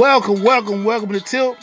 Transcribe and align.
Welcome, 0.00 0.42
welcome, 0.42 0.84
welcome 0.84 1.12
to 1.12 1.20
Tilt. 1.20 1.58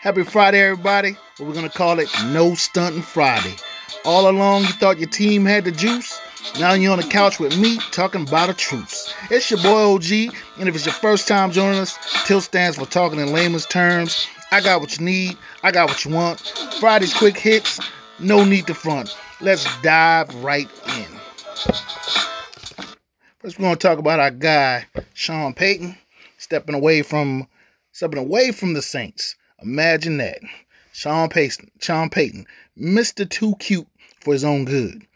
Happy 0.00 0.22
Friday, 0.22 0.60
everybody. 0.60 1.16
We're 1.40 1.52
gonna 1.52 1.68
call 1.68 1.98
it 1.98 2.08
No 2.26 2.54
Stunting 2.54 3.02
Friday. 3.02 3.56
All 4.04 4.30
along, 4.30 4.62
you 4.62 4.68
thought 4.68 5.00
your 5.00 5.08
team 5.08 5.44
had 5.44 5.64
the 5.64 5.72
juice. 5.72 6.20
Now 6.60 6.74
you're 6.74 6.92
on 6.92 7.00
the 7.00 7.06
couch 7.08 7.40
with 7.40 7.58
me 7.58 7.78
talking 7.90 8.28
about 8.28 8.48
a 8.48 8.54
truce. 8.54 9.12
It's 9.28 9.50
your 9.50 9.60
boy 9.60 9.92
OG, 9.96 10.32
and 10.60 10.68
if 10.68 10.76
it's 10.76 10.86
your 10.86 10.94
first 10.94 11.26
time 11.26 11.50
joining 11.50 11.80
us, 11.80 11.98
Tilt 12.26 12.44
stands 12.44 12.76
for 12.78 12.86
talking 12.86 13.18
in 13.18 13.32
layman's 13.32 13.66
terms. 13.66 14.28
I 14.52 14.60
got 14.60 14.80
what 14.80 14.96
you 14.96 15.04
need, 15.04 15.36
I 15.64 15.72
got 15.72 15.88
what 15.88 16.04
you 16.04 16.12
want. 16.12 16.38
Friday's 16.78 17.12
quick 17.12 17.36
hits, 17.36 17.80
no 18.20 18.44
need 18.44 18.68
to 18.68 18.74
front. 18.74 19.16
Let's 19.40 19.66
dive 19.82 20.32
right 20.44 20.70
in. 20.96 21.06
First, 23.40 23.58
we're 23.58 23.64
gonna 23.64 23.74
talk 23.74 23.98
about 23.98 24.20
our 24.20 24.30
guy 24.30 24.86
Sean 25.12 25.54
Payton 25.54 25.98
stepping 26.38 26.76
away 26.76 27.02
from 27.02 27.48
stepping 28.00 28.18
away 28.18 28.50
from 28.50 28.72
the 28.72 28.80
Saints. 28.80 29.36
Imagine 29.60 30.16
that. 30.16 30.38
Sean 30.90 31.28
Payton, 31.28 31.70
Sean 31.80 32.08
Payton, 32.08 32.46
Mr. 32.78 33.28
Too 33.28 33.54
Cute 33.58 33.86
for 34.22 34.32
his 34.32 34.42
own 34.42 34.64
good, 34.64 35.06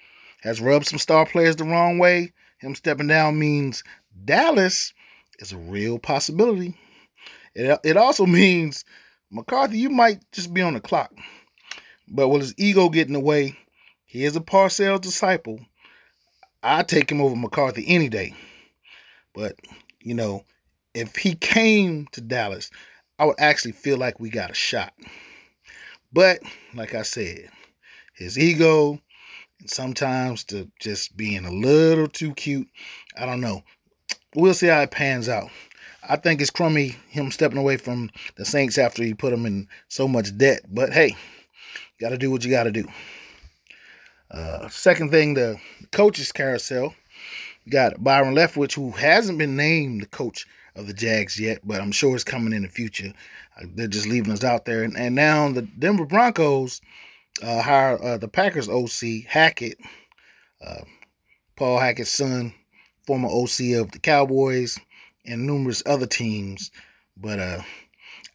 has 0.43 0.61
rubbed 0.61 0.85
some 0.85 0.99
star 0.99 1.25
players 1.25 1.57
the 1.57 1.65
wrong 1.65 1.97
way. 1.97 2.35
Him 2.59 2.75
stepping 2.75 3.07
down 3.07 3.39
means 3.39 3.83
Dallas 4.27 4.93
is 5.39 5.51
a 5.51 5.57
real 5.57 5.99
possibility. 5.99 6.77
It, 7.55 7.81
it 7.85 7.97
also 7.97 8.27
means 8.43 8.85
McCarthy, 9.31 9.79
you 9.79 9.89
might 9.89 10.19
just 10.33 10.53
be 10.53 10.61
on 10.61 10.75
the 10.75 10.81
clock. 10.81 11.11
But 12.07 12.29
will 12.29 12.41
his 12.41 12.55
ego 12.59 12.91
get 12.91 13.07
in 13.07 13.15
the 13.15 13.21
way? 13.21 13.57
He 14.05 14.27
is 14.27 14.37
a 14.37 14.41
Parcells 14.41 15.01
disciple. 15.01 15.59
i 16.63 16.83
take 16.83 17.11
him 17.11 17.23
over 17.23 17.35
McCarthy 17.35 17.87
any 17.89 18.11
day. 18.11 18.35
But, 19.33 19.57
you 20.01 20.13
know, 20.13 20.45
if 20.95 21.17
he 21.17 21.35
came 21.35 22.07
to 22.13 22.21
Dallas, 22.21 22.71
I 23.19 23.27
would 23.27 23.39
actually 23.39 23.73
feel 23.73 23.99
like 23.99 24.21
we 24.21 24.31
got 24.31 24.51
a 24.51 24.55
shot. 24.55 24.93
But 26.13 26.41
like 26.75 26.95
I 26.95 27.03
said, 27.03 27.49
his 28.15 28.39
ego 28.39 29.01
and 29.61 29.71
sometimes 29.71 30.45
to 30.45 30.71
just 30.81 31.17
being 31.17 31.45
a 31.45 31.51
little 31.51 32.09
too 32.09 32.33
cute. 32.35 32.69
I 33.19 33.27
don't 33.27 33.41
know. 33.41 33.63
We'll 34.35 34.55
see 34.55 34.69
how 34.69 34.81
it 34.81 34.91
pans 34.91 35.29
out. 35.29 35.51
I 36.09 36.17
think 36.17 36.41
it's 36.41 36.51
crummy 36.51 36.97
him 37.09 37.31
stepping 37.31 37.59
away 37.59 37.77
from 37.77 38.11
the 38.37 38.45
Saints 38.45 38.79
after 38.79 39.03
he 39.03 39.15
put 39.15 39.31
them 39.31 39.47
in 39.47 39.69
so 39.89 40.07
much 40.07 40.37
debt. 40.37 40.61
But 40.69 40.93
hey, 40.93 41.17
got 42.01 42.11
to 42.11 42.19
do 42.19 42.31
what 42.31 42.45
you 42.45 42.51
got 42.51 42.65
to 42.65 42.73
do. 42.73 42.87
Uh, 44.31 44.69
second 44.69 45.11
thing, 45.11 45.35
the 45.35 45.59
coaches 45.93 46.33
carousel. 46.33 46.95
You 47.65 47.73
got 47.73 48.03
Byron 48.03 48.35
Leftwich, 48.35 48.75
who 48.75 48.91
hasn't 48.91 49.39
been 49.39 49.57
named 49.57 50.03
the 50.03 50.07
coach 50.07 50.47
of 50.77 50.87
the 50.87 50.95
Jags 50.95 51.39
yet, 51.39 51.61
but 51.65 51.81
I'm 51.81 51.93
sure 51.93 52.15
it's 52.15 52.25
coming 52.25 52.53
in 52.53 52.63
the 52.63 52.69
future. 52.69 53.13
Uh, 53.57 53.67
they're 53.75 53.87
just 53.87 54.07
leaving 54.07 54.33
us 54.33 54.45
out 54.45 54.65
there. 54.65 54.83
And, 54.83 54.97
and 54.97 55.15
now 55.15 55.51
the 55.51 55.63
Denver 55.63 56.07
Broncos 56.07 56.81
uh, 57.43 57.63
hire 57.63 58.03
uh, 58.03 58.19
the 58.19 58.29
Packers 58.29 58.69
OC, 58.69 59.27
Hackett, 59.27 59.79
uh, 60.65 60.83
Paul 61.57 61.79
Hackett's 61.79 62.11
son, 62.11 62.53
former 63.07 63.29
OC 63.29 63.81
of 63.81 63.93
the 63.93 64.01
Cowboys 64.03 64.79
and 65.25 65.47
numerous 65.47 65.83
other 65.87 66.07
teams. 66.07 66.71
But 67.17 67.39
uh, 67.39 67.63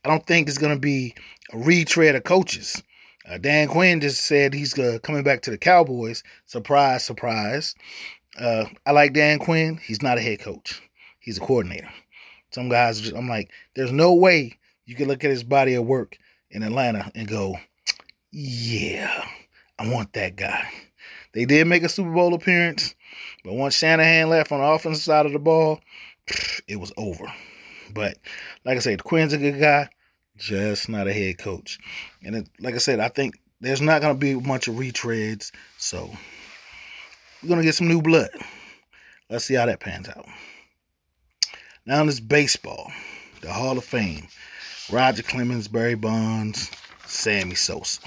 I 0.06 0.09
don't 0.09 0.25
think 0.25 0.47
it's 0.47 0.58
going 0.58 0.74
to 0.74 0.80
be 0.80 1.16
a 1.52 1.58
retread 1.58 2.16
of 2.16 2.24
coaches. 2.24 2.81
Uh, 3.30 3.38
Dan 3.38 3.68
Quinn 3.68 4.02
just 4.02 4.25
said 4.25 4.53
he's 4.53 4.74
coming 5.03 5.24
back 5.24 5.42
to 5.42 5.52
the 5.52 5.58
Cowboys. 5.58 6.24
Surprise, 6.46 7.03
surprise. 7.03 7.75
Uh, 8.40 8.66
I 8.86 8.92
like 8.92 9.13
Dan 9.13 9.40
Quinn. 9.40 9.80
He's 9.84 10.02
not 10.02 10.18
a 10.18 10.22
head 10.22 10.40
coach. 10.40 10.81
He's 11.19 11.38
a 11.38 11.42
coordinator. 11.42 11.90
Some 12.52 12.70
guys, 12.70 13.02
just, 13.02 13.16
I'm 13.16 13.30
like, 13.30 13.52
there's 13.76 13.92
no 13.92 14.14
way 14.14 14.58
you 14.86 14.96
can 14.96 15.08
look 15.08 15.24
at 15.24 15.30
his 15.30 15.44
body 15.44 15.76
of 15.76 15.86
work 15.86 16.18
in 16.50 16.64
Atlanta 16.64 17.12
and 17.16 17.28
go, 17.28 17.56
yeah, 18.32 19.26
I 19.78 19.92
want 19.92 20.14
that 20.14 20.36
guy. 20.36 20.68
They 21.34 21.46
did 21.46 21.68
make 21.68 21.84
a 21.84 21.90
Super 21.90 22.12
Bowl 22.12 22.34
appearance, 22.34 22.96
but 23.44 23.54
once 23.54 23.76
Shanahan 23.76 24.30
left 24.30 24.52
on 24.52 24.60
the 24.60 24.66
offensive 24.66 25.04
side 25.04 25.26
of 25.26 25.32
the 25.32 25.40
ball, 25.40 25.80
it 26.68 26.78
was 26.78 26.92
over. 26.98 27.32
But 27.94 28.18
like 28.66 28.78
I 28.78 28.80
said, 28.80 29.04
Quinn's 29.04 29.34
a 29.34 29.38
good 29.38 29.60
guy, 29.60 29.90
just 30.38 30.90
not 30.90 31.08
a 31.08 31.14
head 31.14 31.38
coach. 31.38 31.80
And 32.24 32.36
it, 32.36 32.50
like 32.60 32.76
I 32.76 32.80
said, 32.80 33.00
I 33.00 33.10
think 33.10 33.40
there's 33.62 33.81
not 33.81 34.02
going 34.02 34.16
to 34.16 34.20
be 34.20 34.36
much 34.36 34.68
of 34.68 34.76
retreads, 34.76 35.52
so 35.78 36.10
we're 37.42 37.50
going 37.50 37.60
to 37.60 37.66
get 37.66 37.76
some 37.76 37.88
new 37.88 38.02
blood. 38.02 38.30
Let's 39.30 39.46
see 39.46 39.56
how 39.56 39.68
that 39.68 39.80
pans 39.80 40.10
out. 40.10 40.26
Now 41.89 42.05
it's 42.05 42.19
baseball, 42.19 42.91
the 43.41 43.51
Hall 43.51 43.75
of 43.75 43.83
Fame. 43.83 44.27
Roger 44.91 45.23
Clemens, 45.23 45.67
Barry 45.67 45.95
Bonds, 45.95 46.69
Sammy 47.07 47.55
Sosa. 47.55 48.00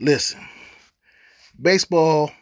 Listen, 0.00 0.40
baseball 1.62 2.32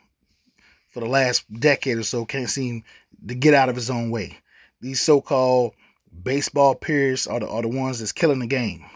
for 0.89 1.01
the 1.01 1.07
last 1.11 1.45
decade 1.61 1.99
or 1.99 2.05
so 2.05 2.25
can't 2.25 2.49
seem 2.49 2.85
to 3.29 3.35
get 3.35 3.53
out 3.53 3.69
of 3.69 3.77
his 3.77 3.91
own 3.91 4.09
way. 4.09 4.39
These 4.81 5.03
so-called 5.03 5.75
baseball 6.23 6.75
peers 6.75 7.27
are 7.27 7.41
the, 7.41 7.49
are 7.51 7.61
the 7.61 7.69
ones 7.69 7.99
that's 7.99 8.13
killing 8.13 8.39
the 8.39 8.47
game. 8.47 8.87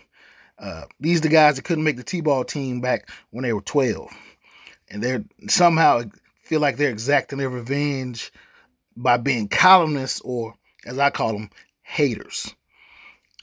Uh, 0.58 0.84
these 0.98 1.20
the 1.20 1.28
guys 1.28 1.56
that 1.56 1.66
couldn't 1.66 1.84
make 1.84 1.98
the 1.98 2.04
T-ball 2.04 2.44
team 2.44 2.80
back 2.80 3.10
when 3.32 3.42
they 3.42 3.52
were 3.52 3.60
12. 3.60 4.08
And 4.88 5.02
they're 5.02 5.22
somehow 5.46 6.04
feel 6.42 6.60
like 6.60 6.78
they're 6.78 6.88
exacting 6.88 7.36
their 7.36 7.50
revenge 7.50 8.32
by 8.96 9.18
being 9.18 9.46
columnists 9.48 10.22
or 10.22 10.54
as 10.86 10.98
I 10.98 11.10
call 11.10 11.32
them, 11.32 11.50
haters. 11.82 12.54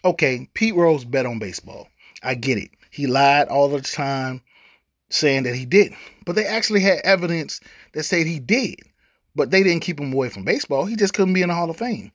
Okay, 0.06 0.50
Pete 0.54 0.76
Rose 0.76 1.06
bet 1.06 1.26
on 1.26 1.40
baseball. 1.40 1.88
I 2.24 2.36
get 2.36 2.58
it. 2.58 2.72
He 2.90 3.08
lied 3.08 3.48
all 3.48 3.70
the 3.70 3.82
time 3.82 4.42
saying 5.10 5.44
that 5.44 5.56
he 5.56 5.66
didn't. 5.66 5.98
But 6.26 6.36
they 6.36 6.46
actually 6.46 6.82
had 6.82 7.00
evidence 7.04 7.60
that 7.94 8.04
said 8.04 8.26
he 8.26 8.40
did. 8.40 8.80
But 9.36 9.50
they 9.50 9.64
didn't 9.64 9.82
keep 9.82 10.00
him 10.00 10.14
away 10.14 10.30
from 10.30 10.44
baseball. 10.44 10.86
He 10.86 10.96
just 10.96 11.16
couldn't 11.16 11.34
be 11.34 11.42
in 11.42 11.50
the 11.50 11.56
Hall 11.56 11.70
of 11.70 11.78
Fame. 11.78 12.12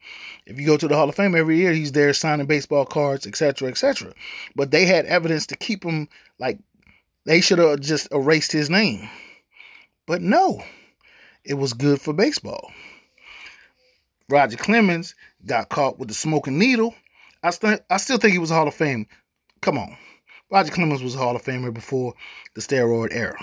If 0.46 0.58
you 0.58 0.66
go 0.66 0.76
to 0.76 0.86
the 0.86 0.94
Hall 0.94 1.08
of 1.08 1.16
Fame 1.16 1.34
every 1.34 1.56
year, 1.56 1.72
he's 1.72 1.92
there 1.92 2.12
signing 2.12 2.46
baseball 2.46 2.84
cards, 2.84 3.26
etc., 3.26 3.68
etc. 3.68 4.12
But 4.54 4.70
they 4.70 4.84
had 4.84 5.04
evidence 5.06 5.46
to 5.48 5.56
keep 5.56 5.82
him 5.82 6.08
like 6.38 6.58
they 7.26 7.40
should 7.40 7.58
have 7.58 7.80
just 7.80 8.06
erased 8.12 8.52
his 8.52 8.70
name. 8.70 9.08
But 10.06 10.22
no, 10.22 10.62
it 11.44 11.54
was 11.54 11.72
good 11.72 12.00
for 12.00 12.12
baseball. 12.12 12.70
Roger 14.30 14.58
Clemens 14.58 15.14
got 15.46 15.70
caught 15.70 15.98
with 15.98 16.08
the 16.08 16.14
smoking 16.14 16.58
needle. 16.58 16.94
I, 17.42 17.50
st- 17.50 17.80
I 17.88 17.96
still 17.96 18.18
think 18.18 18.32
he 18.32 18.38
was 18.38 18.50
a 18.50 18.54
Hall 18.54 18.68
of 18.68 18.74
Fame. 18.74 19.06
Come 19.62 19.78
on. 19.78 19.96
Roger 20.50 20.70
Clemens 20.70 21.02
was 21.02 21.14
a 21.14 21.18
Hall 21.18 21.34
of 21.34 21.42
Famer 21.42 21.72
before 21.72 22.12
the 22.54 22.60
steroid 22.60 23.08
era. 23.12 23.38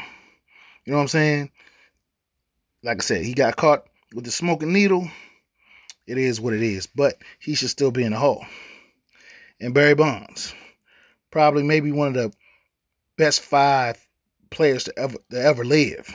You 0.85 0.91
know 0.91 0.97
what 0.97 1.03
I'm 1.03 1.07
saying? 1.07 1.51
Like 2.83 2.97
I 2.97 3.01
said, 3.01 3.25
he 3.25 3.33
got 3.33 3.55
caught 3.55 3.87
with 4.13 4.25
the 4.25 4.31
smoking 4.31 4.73
needle. 4.73 5.09
It 6.05 6.19
is 6.19 6.39
what 6.39 6.53
it 6.53 6.61
is, 6.61 6.85
but 6.85 7.15
he 7.39 7.55
should 7.55 7.71
still 7.71 7.89
be 7.89 8.03
in 8.03 8.11
the 8.11 8.19
Hall. 8.19 8.45
And 9.59 9.73
Barry 9.73 9.95
Bonds, 9.95 10.53
probably 11.31 11.63
maybe 11.63 11.91
one 11.91 12.09
of 12.09 12.13
the 12.13 12.33
best 13.17 13.41
five 13.41 13.99
players 14.51 14.83
to 14.83 14.99
ever 14.99 15.17
to 15.31 15.41
ever 15.41 15.65
live, 15.65 16.13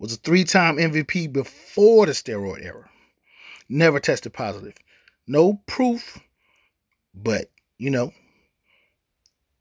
was 0.00 0.14
a 0.14 0.16
three-time 0.16 0.78
MVP 0.78 1.32
before 1.32 2.06
the 2.06 2.12
steroid 2.12 2.64
era 2.64 2.90
never 3.68 4.00
tested 4.00 4.32
positive. 4.32 4.74
No 5.26 5.60
proof, 5.66 6.18
but 7.14 7.50
you 7.78 7.90
know, 7.90 8.12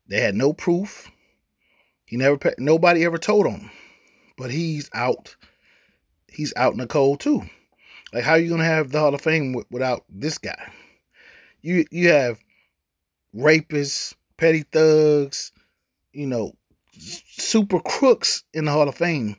they 0.08 0.22
had 0.22 0.36
no 0.36 0.54
proof. 0.54 1.12
He 2.06 2.16
never, 2.16 2.40
nobody 2.58 3.04
ever 3.04 3.18
told 3.18 3.48
him, 3.48 3.70
but 4.38 4.50
he's 4.50 4.90
out. 4.94 5.36
He's 6.30 6.54
out 6.56 6.72
in 6.72 6.80
the 6.80 6.88
cold 6.88 7.20
too. 7.20 7.44
Like, 8.14 8.24
how 8.24 8.34
are 8.34 8.40
you 8.40 8.50
gonna 8.50 8.64
have 8.64 8.92
the 8.92 9.00
Hall 9.00 9.14
of 9.14 9.22
Fame 9.22 9.56
without 9.70 10.06
this 10.10 10.38
guy? 10.38 10.72
You 11.62 11.86
you 11.92 12.10
have 12.10 12.40
rapists, 13.36 14.14
petty 14.38 14.64
thugs, 14.64 15.52
you 16.14 16.28
know, 16.28 16.54
super 16.98 17.82
crooks 17.82 18.44
in 18.54 18.66
the 18.66 18.72
Hall 18.72 18.88
of 18.88 18.96
Fame, 18.96 19.36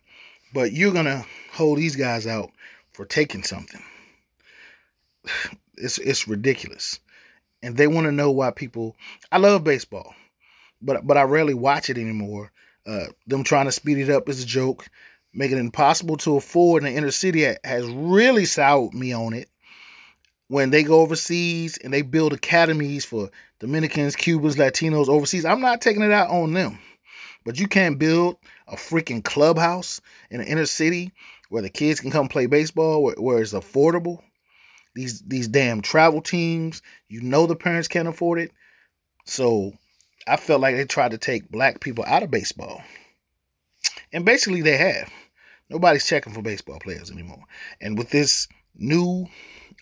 but 0.53 0.73
you're 0.73 0.93
gonna 0.93 1.25
hold 1.53 1.79
these 1.79 1.97
guys 1.97 2.27
out 2.27 2.51
for 2.93 3.07
taking 3.07 3.43
something 3.43 3.83
it's 5.77 5.99
it's 5.99 6.29
ridiculous. 6.29 7.01
And 7.63 7.77
they 7.77 7.87
want 7.87 8.07
to 8.07 8.13
know 8.13 8.31
why 8.31 8.51
people 8.51 8.97
I 9.33 9.39
love 9.39 9.65
baseball, 9.65 10.15
but 10.81 11.07
but 11.07 11.17
I 11.17 11.23
rarely 11.23 11.55
watch 11.55 11.91
it 11.91 11.99
anymore. 11.99 12.53
Uh, 12.87 13.07
them 13.27 13.45
trying 13.45 13.67
to 13.67 13.73
speed 13.73 13.99
it 13.99 14.11
up 14.11 14.29
is 14.29 14.43
a 14.43 14.47
joke. 14.47 14.87
Making 15.35 15.59
it 15.59 15.61
impossible 15.61 16.17
to 16.19 16.37
afford 16.37 16.83
in 16.83 16.91
the 16.91 16.97
inner 16.97 17.11
city 17.11 17.47
has 17.63 17.87
really 17.87 18.47
soured 18.47 18.95
me 18.95 19.13
on 19.13 19.35
it. 19.35 19.49
When 20.49 20.71
they 20.71 20.83
go 20.83 21.01
overseas 21.01 21.77
and 21.77 21.93
they 21.93 22.01
build 22.01 22.33
academies 22.33 23.05
for 23.05 23.31
Dominicans, 23.61 24.17
Cubans, 24.17 24.57
Latinos 24.57 25.09
overseas, 25.09 25.45
I'm 25.45 25.61
not 25.61 25.83
taking 25.83 26.03
it 26.03 26.13
out 26.13 26.31
on 26.31 26.55
them. 26.55 26.79
But 27.45 27.61
you 27.61 27.69
can't 27.69 27.99
build 27.99 28.39
a 28.67 28.77
freaking 28.77 29.23
clubhouse 29.23 30.01
in 30.31 30.41
the 30.41 30.47
inner 30.47 30.65
city 30.65 31.13
where 31.51 31.63
the 31.63 31.69
kids 31.69 32.01
can 32.01 32.11
come 32.11 32.29
play 32.29 32.47
baseball, 32.47 33.03
where, 33.03 33.15
where 33.17 33.43
it's 33.43 33.53
affordable 33.53 34.23
these 34.99 35.21
these 35.21 35.47
damn 35.47 35.81
travel 35.81 36.21
teams. 36.21 36.83
You 37.09 37.21
know 37.21 37.47
the 37.47 37.55
parents 37.55 37.87
can't 37.87 38.09
afford 38.09 38.41
it. 38.41 38.51
So 39.27 39.73
I 40.27 40.37
felt 40.37 40.61
like 40.61 40.75
they 40.75 40.85
tried 40.87 41.13
to 41.13 41.19
take 41.19 41.53
black 41.53 41.81
people 41.81 42.05
out 42.05 42.25
of 42.25 42.33
baseball. 42.33 42.83
And 44.13 44.25
basically 44.25 44.61
they 44.61 44.77
have. 44.77 45.09
Nobody's 45.71 46.07
checking 46.07 46.33
for 46.33 46.43
baseball 46.43 46.81
players 46.81 47.13
anymore. 47.13 47.45
And 47.81 47.97
with 47.97 48.11
this 48.11 48.49
new 48.75 49.27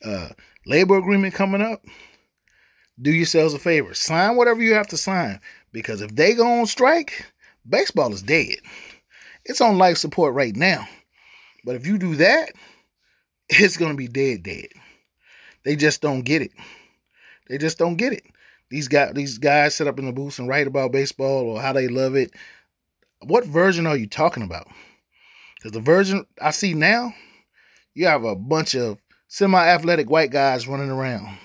uh, 0.05 0.29
labor 0.67 0.99
agreement 0.99 1.33
coming 1.33 1.63
up, 1.63 1.83
do 3.01 3.11
yourselves 3.11 3.55
a 3.55 3.59
favor. 3.59 3.95
Sign 3.95 4.37
whatever 4.37 4.63
you 4.63 4.75
have 4.75 4.89
to 4.89 4.99
sign. 4.99 5.41
Because 5.73 6.03
if 6.03 6.15
they 6.15 6.35
go 6.35 6.61
on 6.61 6.67
strike, 6.67 7.25
baseball 7.67 8.13
is 8.13 8.23
dead. 8.23 8.57
It's 9.47 9.63
on 9.63 9.79
life 9.79 9.97
support 9.97 10.35
right 10.35 10.55
now. 10.55 10.87
But 11.65 11.77
if 11.77 11.87
you 11.87 11.97
do 11.97 12.17
that, 12.17 12.53
it's 13.49 13.79
going 13.79 13.93
to 13.93 13.97
be 13.97 14.09
dead, 14.09 14.43
dead. 14.43 14.69
They 15.67 15.75
just 15.75 16.01
don't 16.01 16.23
get 16.23 16.43
it. 16.43 16.53
They 17.49 17.59
just 17.59 17.77
don't 17.77 17.97
get 17.97 18.13
it. 18.13 18.23
These 18.71 18.87
guys, 18.87 19.13
these 19.15 19.37
guys 19.37 19.75
sit 19.75 19.89
up 19.89 19.99
in 19.99 20.07
the 20.07 20.13
booth 20.13 20.39
and 20.39 20.49
write 20.49 20.69
about 20.69 20.93
baseball 20.93 21.51
or 21.51 21.61
how 21.61 21.73
they 21.73 21.89
love 21.89 22.15
it. 22.15 22.31
What 23.25 23.45
version 23.45 23.85
are 23.85 23.97
you 23.97 24.07
talking 24.07 24.45
about? 24.45 24.69
Because 25.57 25.73
the 25.73 25.81
version 25.81 26.25
I 26.41 26.53
see 26.53 26.73
now, 26.73 27.13
you 27.95 28.07
have 28.07 28.23
a 28.23 28.37
bunch 28.37 28.77
of 28.77 28.99
semi-athletic 29.27 30.09
white 30.09 30.31
guys 30.31 30.69
running 30.69 30.91
around. 30.91 31.37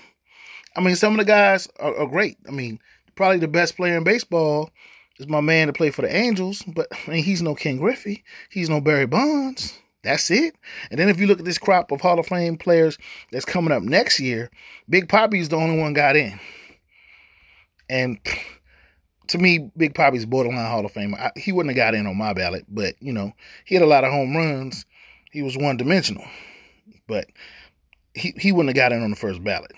I 0.76 0.82
mean, 0.82 0.94
some 0.94 1.14
of 1.14 1.18
the 1.18 1.24
guys 1.24 1.68
are, 1.80 1.96
are 1.98 2.06
great. 2.06 2.36
I 2.46 2.52
mean, 2.52 2.78
probably 3.16 3.38
the 3.38 3.48
best 3.48 3.76
player 3.76 3.96
in 3.96 4.04
baseball 4.04 4.70
is 5.18 5.26
my 5.26 5.40
man 5.40 5.66
to 5.66 5.72
play 5.72 5.90
for 5.90 6.02
the 6.02 6.14
Angels, 6.14 6.62
but 6.62 6.86
I 6.92 7.10
mean, 7.10 7.24
he's 7.24 7.42
no 7.42 7.56
Ken 7.56 7.76
Griffey. 7.76 8.22
He's 8.50 8.70
no 8.70 8.80
Barry 8.80 9.06
Bonds. 9.06 9.81
That's 10.02 10.30
it. 10.30 10.56
And 10.90 10.98
then 10.98 11.08
if 11.08 11.20
you 11.20 11.26
look 11.26 11.38
at 11.38 11.44
this 11.44 11.58
crop 11.58 11.92
of 11.92 12.00
Hall 12.00 12.18
of 12.18 12.26
Fame 12.26 12.56
players 12.56 12.98
that's 13.30 13.44
coming 13.44 13.72
up 13.72 13.82
next 13.82 14.18
year, 14.18 14.50
Big 14.88 15.08
Papi 15.08 15.40
is 15.40 15.48
the 15.48 15.56
only 15.56 15.78
one 15.78 15.92
got 15.92 16.16
in. 16.16 16.38
And 17.88 18.18
to 19.28 19.38
me, 19.38 19.70
Big 19.76 19.94
Papi's 19.94 20.26
borderline 20.26 20.68
Hall 20.68 20.84
of 20.84 20.92
Fame. 20.92 21.14
He 21.36 21.52
wouldn't 21.52 21.76
have 21.76 21.84
got 21.84 21.94
in 21.94 22.06
on 22.06 22.16
my 22.16 22.32
ballot, 22.32 22.64
but 22.68 22.94
you 23.00 23.12
know, 23.12 23.32
he 23.64 23.74
had 23.74 23.82
a 23.82 23.86
lot 23.86 24.04
of 24.04 24.10
home 24.10 24.36
runs. 24.36 24.84
He 25.30 25.42
was 25.42 25.56
one 25.56 25.76
dimensional, 25.76 26.24
but 27.06 27.26
he 28.14 28.34
he 28.36 28.52
wouldn't 28.52 28.76
have 28.76 28.82
got 28.82 28.92
in 28.92 29.02
on 29.02 29.10
the 29.10 29.16
first 29.16 29.42
ballot. 29.42 29.72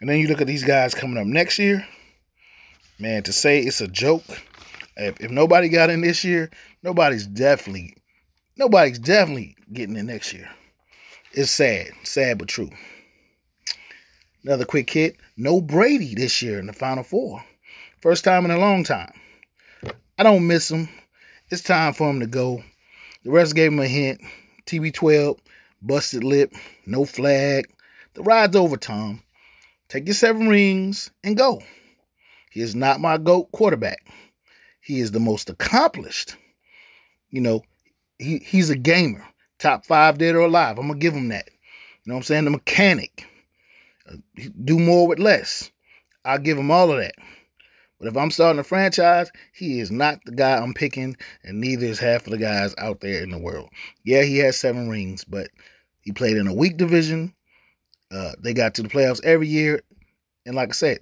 And 0.00 0.08
then 0.08 0.18
you 0.18 0.28
look 0.28 0.40
at 0.40 0.46
these 0.46 0.64
guys 0.64 0.94
coming 0.94 1.18
up 1.18 1.26
next 1.26 1.58
year. 1.58 1.86
Man, 3.00 3.22
to 3.24 3.32
say 3.32 3.60
it's 3.60 3.80
a 3.80 3.88
joke, 3.88 4.24
if, 4.96 5.20
if 5.20 5.30
nobody 5.30 5.68
got 5.68 5.90
in 5.90 6.00
this 6.00 6.24
year, 6.24 6.50
nobody's 6.82 7.26
definitely 7.26 7.94
nobody's 8.58 8.98
definitely 8.98 9.56
getting 9.72 9.96
in 9.96 10.06
next 10.06 10.32
year. 10.32 10.48
It's 11.32 11.50
sad, 11.50 11.92
sad 12.02 12.38
but 12.38 12.48
true. 12.48 12.70
Another 14.44 14.64
quick 14.64 14.90
hit. 14.90 15.16
No 15.36 15.60
Brady 15.60 16.14
this 16.14 16.42
year 16.42 16.58
in 16.58 16.66
the 16.66 16.72
Final 16.72 17.04
Four. 17.04 17.42
First 18.00 18.24
time 18.24 18.44
in 18.44 18.50
a 18.50 18.58
long 18.58 18.84
time. 18.84 19.12
I 20.18 20.22
don't 20.22 20.46
miss 20.46 20.70
him. 20.70 20.88
It's 21.50 21.62
time 21.62 21.92
for 21.92 22.10
him 22.10 22.20
to 22.20 22.26
go. 22.26 22.62
The 23.24 23.30
rest 23.30 23.54
gave 23.54 23.72
him 23.72 23.80
a 23.80 23.86
hint. 23.86 24.20
TB12, 24.66 25.38
busted 25.80 26.24
lip, 26.24 26.52
no 26.86 27.04
flag. 27.04 27.66
The 28.14 28.22
ride's 28.22 28.56
over, 28.56 28.76
Tom. 28.76 29.22
Take 29.88 30.06
your 30.06 30.14
seven 30.14 30.48
rings 30.48 31.10
and 31.24 31.36
go. 31.36 31.62
He 32.50 32.60
is 32.60 32.74
not 32.74 33.00
my 33.00 33.16
GOAT 33.16 33.50
quarterback. 33.52 34.06
He 34.80 35.00
is 35.00 35.12
the 35.12 35.20
most 35.20 35.48
accomplished. 35.48 36.36
You 37.30 37.40
know, 37.40 37.62
he, 38.18 38.38
he's 38.38 38.70
a 38.70 38.76
gamer. 38.76 39.24
Top 39.58 39.86
five 39.86 40.18
dead 40.18 40.34
or 40.34 40.40
alive. 40.40 40.78
I'm 40.78 40.88
to 40.88 40.94
give 40.94 41.14
him 41.14 41.28
that. 41.28 41.48
You 42.04 42.10
know 42.10 42.14
what 42.14 42.20
I'm 42.20 42.24
saying? 42.24 42.44
The 42.44 42.50
mechanic. 42.50 43.26
Uh, 44.10 44.16
do 44.64 44.78
more 44.78 45.06
with 45.06 45.18
less. 45.18 45.70
I'll 46.24 46.38
give 46.38 46.58
him 46.58 46.70
all 46.70 46.92
of 46.92 46.98
that. 46.98 47.14
But 47.98 48.08
if 48.08 48.16
I'm 48.16 48.30
starting 48.30 48.60
a 48.60 48.64
franchise, 48.64 49.30
he 49.52 49.80
is 49.80 49.90
not 49.90 50.20
the 50.24 50.32
guy 50.32 50.56
I'm 50.56 50.72
picking, 50.72 51.16
and 51.42 51.60
neither 51.60 51.86
is 51.86 51.98
half 51.98 52.26
of 52.26 52.30
the 52.30 52.38
guys 52.38 52.74
out 52.78 53.00
there 53.00 53.22
in 53.22 53.30
the 53.30 53.38
world. 53.38 53.68
Yeah, 54.04 54.22
he 54.22 54.38
has 54.38 54.56
seven 54.56 54.88
rings, 54.88 55.24
but 55.24 55.48
he 56.00 56.12
played 56.12 56.36
in 56.36 56.46
a 56.46 56.54
weak 56.54 56.76
division. 56.76 57.34
Uh, 58.12 58.32
they 58.38 58.54
got 58.54 58.74
to 58.76 58.82
the 58.82 58.88
playoffs 58.88 59.22
every 59.24 59.48
year. 59.48 59.82
And 60.46 60.54
like 60.54 60.68
I 60.68 60.72
said, 60.72 61.00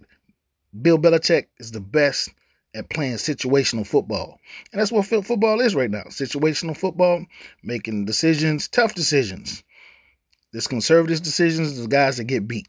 Bill 0.80 0.98
Belichick 0.98 1.46
is 1.58 1.70
the 1.70 1.80
best 1.80 2.30
at 2.76 2.90
playing 2.90 3.14
situational 3.14 3.86
football. 3.86 4.38
And 4.72 4.80
that's 4.80 4.92
what 4.92 5.06
football 5.06 5.60
is 5.60 5.74
right 5.74 5.90
now 5.90 6.04
situational 6.04 6.76
football, 6.76 7.24
making 7.62 8.04
decisions, 8.04 8.68
tough 8.68 8.94
decisions. 8.94 9.64
This 10.52 10.66
conservative 10.66 11.22
decisions, 11.22 11.78
the 11.78 11.88
guys 11.88 12.16
that 12.18 12.24
get 12.24 12.46
beat. 12.46 12.68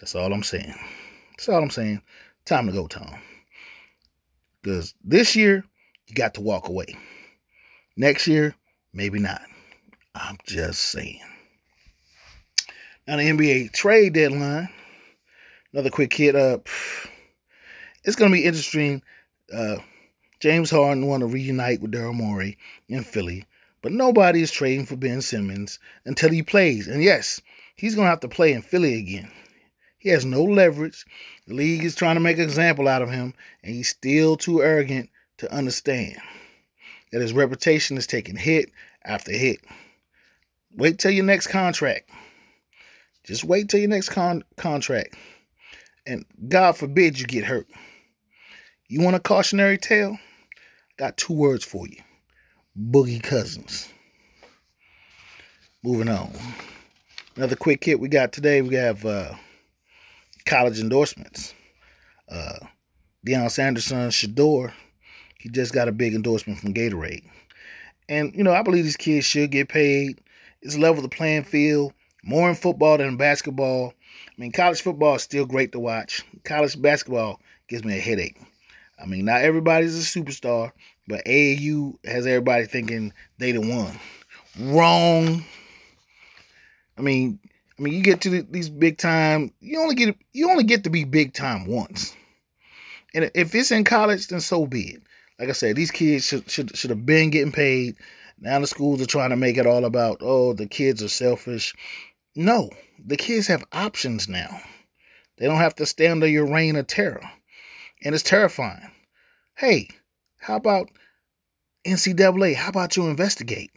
That's 0.00 0.14
all 0.14 0.32
I'm 0.32 0.42
saying. 0.42 0.74
That's 1.30 1.48
all 1.48 1.62
I'm 1.62 1.70
saying. 1.70 2.02
Time 2.44 2.66
to 2.66 2.72
go, 2.72 2.86
Tom. 2.86 3.14
Because 4.62 4.94
this 5.04 5.36
year, 5.36 5.64
you 6.06 6.14
got 6.14 6.34
to 6.34 6.40
walk 6.40 6.68
away. 6.68 6.96
Next 7.96 8.26
year, 8.26 8.54
maybe 8.92 9.18
not. 9.18 9.42
I'm 10.14 10.36
just 10.46 10.80
saying. 10.82 11.20
Now 13.06 13.16
the 13.16 13.22
NBA 13.22 13.72
trade 13.72 14.14
deadline. 14.14 14.68
Another 15.72 15.90
quick 15.90 16.12
hit 16.12 16.36
up. 16.36 16.68
It's 18.04 18.16
gonna 18.16 18.32
be 18.32 18.44
interesting. 18.44 19.02
Uh, 19.52 19.76
James 20.40 20.70
Harden 20.70 21.06
want 21.06 21.20
to 21.20 21.26
reunite 21.26 21.80
with 21.80 21.92
Daryl 21.92 22.14
Morey 22.14 22.58
in 22.88 23.04
Philly, 23.04 23.44
but 23.80 23.92
nobody 23.92 24.42
is 24.42 24.50
trading 24.50 24.86
for 24.86 24.96
Ben 24.96 25.22
Simmons 25.22 25.78
until 26.04 26.30
he 26.30 26.42
plays. 26.42 26.88
And 26.88 27.02
yes, 27.02 27.40
he's 27.76 27.94
gonna 27.94 28.08
have 28.08 28.20
to 28.20 28.28
play 28.28 28.52
in 28.52 28.62
Philly 28.62 28.94
again. 28.94 29.30
He 29.98 30.08
has 30.08 30.24
no 30.24 30.42
leverage. 30.42 31.06
The 31.46 31.54
league 31.54 31.84
is 31.84 31.94
trying 31.94 32.16
to 32.16 32.20
make 32.20 32.38
an 32.38 32.42
example 32.42 32.88
out 32.88 33.02
of 33.02 33.10
him, 33.10 33.34
and 33.62 33.72
he's 33.72 33.88
still 33.88 34.36
too 34.36 34.60
arrogant 34.60 35.08
to 35.38 35.52
understand 35.54 36.16
that 37.12 37.20
his 37.20 37.32
reputation 37.32 37.96
is 37.96 38.08
taking 38.08 38.34
hit 38.34 38.72
after 39.04 39.30
hit. 39.30 39.60
Wait 40.74 40.98
till 40.98 41.12
your 41.12 41.24
next 41.24 41.48
contract. 41.48 42.10
Just 43.22 43.44
wait 43.44 43.68
till 43.68 43.78
your 43.78 43.90
next 43.90 44.08
con- 44.08 44.42
contract. 44.56 45.14
And 46.04 46.24
God 46.48 46.76
forbid 46.76 47.20
you 47.20 47.26
get 47.26 47.44
hurt. 47.44 47.68
You 48.92 49.00
want 49.00 49.16
a 49.16 49.20
cautionary 49.20 49.78
tale? 49.78 50.18
Got 50.98 51.16
two 51.16 51.32
words 51.32 51.64
for 51.64 51.86
you 51.88 51.96
Boogie 52.78 53.22
Cousins. 53.22 53.88
Moving 55.82 56.10
on. 56.10 56.30
Another 57.34 57.56
quick 57.56 57.82
hit 57.82 58.00
we 58.00 58.08
got 58.08 58.34
today. 58.34 58.60
We 58.60 58.74
have 58.74 59.06
uh, 59.06 59.32
college 60.44 60.78
endorsements. 60.78 61.54
Uh, 62.30 62.58
Deion 63.26 63.50
Sanderson 63.50 64.10
Shedeur, 64.10 64.74
he 65.38 65.48
just 65.48 65.72
got 65.72 65.88
a 65.88 65.92
big 65.92 66.12
endorsement 66.12 66.58
from 66.58 66.74
Gatorade. 66.74 67.24
And, 68.10 68.34
you 68.34 68.44
know, 68.44 68.52
I 68.52 68.60
believe 68.60 68.84
these 68.84 68.98
kids 68.98 69.24
should 69.24 69.52
get 69.52 69.70
paid. 69.70 70.20
It's 70.60 70.76
level 70.76 71.00
the 71.00 71.08
playing 71.08 71.44
field 71.44 71.94
more 72.22 72.50
in 72.50 72.56
football 72.56 72.98
than 72.98 73.08
in 73.08 73.16
basketball. 73.16 73.94
I 74.28 74.32
mean, 74.38 74.52
college 74.52 74.82
football 74.82 75.14
is 75.14 75.22
still 75.22 75.46
great 75.46 75.72
to 75.72 75.80
watch. 75.80 76.22
College 76.44 76.78
basketball 76.82 77.40
gives 77.68 77.86
me 77.86 77.96
a 77.96 78.00
headache. 78.00 78.36
I 79.02 79.06
mean, 79.06 79.24
not 79.24 79.42
everybody's 79.42 79.98
a 79.98 80.20
superstar, 80.20 80.70
but 81.08 81.24
AAU 81.24 81.98
has 82.06 82.26
everybody 82.26 82.66
thinking 82.66 83.12
they 83.38 83.52
the 83.52 83.60
one. 83.60 83.98
Wrong. 84.58 85.44
I 86.96 87.02
mean, 87.02 87.40
I 87.78 87.82
mean, 87.82 87.94
you 87.94 88.02
get 88.02 88.20
to 88.20 88.42
these 88.42 88.68
big 88.68 88.98
time. 88.98 89.52
You 89.60 89.80
only 89.80 89.96
get 89.96 90.16
you 90.32 90.50
only 90.50 90.62
get 90.62 90.84
to 90.84 90.90
be 90.90 91.04
big 91.04 91.32
time 91.32 91.66
once. 91.66 92.14
And 93.14 93.30
if 93.34 93.54
it's 93.54 93.72
in 93.72 93.84
college, 93.84 94.28
then 94.28 94.40
so 94.40 94.66
be 94.66 94.82
it. 94.82 95.02
Like 95.38 95.48
I 95.48 95.52
said, 95.52 95.74
these 95.74 95.90
kids 95.90 96.24
should 96.24 96.48
should 96.48 96.76
should 96.76 96.90
have 96.90 97.04
been 97.04 97.30
getting 97.30 97.52
paid. 97.52 97.96
Now 98.38 98.60
the 98.60 98.68
schools 98.68 99.02
are 99.02 99.06
trying 99.06 99.30
to 99.30 99.36
make 99.36 99.56
it 99.56 99.66
all 99.66 99.84
about 99.84 100.18
oh 100.20 100.52
the 100.52 100.66
kids 100.66 101.02
are 101.02 101.08
selfish. 101.08 101.74
No, 102.36 102.70
the 103.04 103.16
kids 103.16 103.48
have 103.48 103.64
options 103.72 104.28
now. 104.28 104.60
They 105.38 105.46
don't 105.46 105.56
have 105.56 105.74
to 105.76 105.86
stand 105.86 106.12
under 106.12 106.28
your 106.28 106.46
reign 106.46 106.76
of 106.76 106.86
terror. 106.86 107.28
And 108.04 108.14
it's 108.14 108.22
terrifying. 108.22 108.91
Hey, 109.56 109.88
how 110.38 110.56
about 110.56 110.90
NCAA? 111.84 112.52
How 112.54 112.68
about 112.70 112.96
you 112.96 113.06
investigate? 113.08 113.70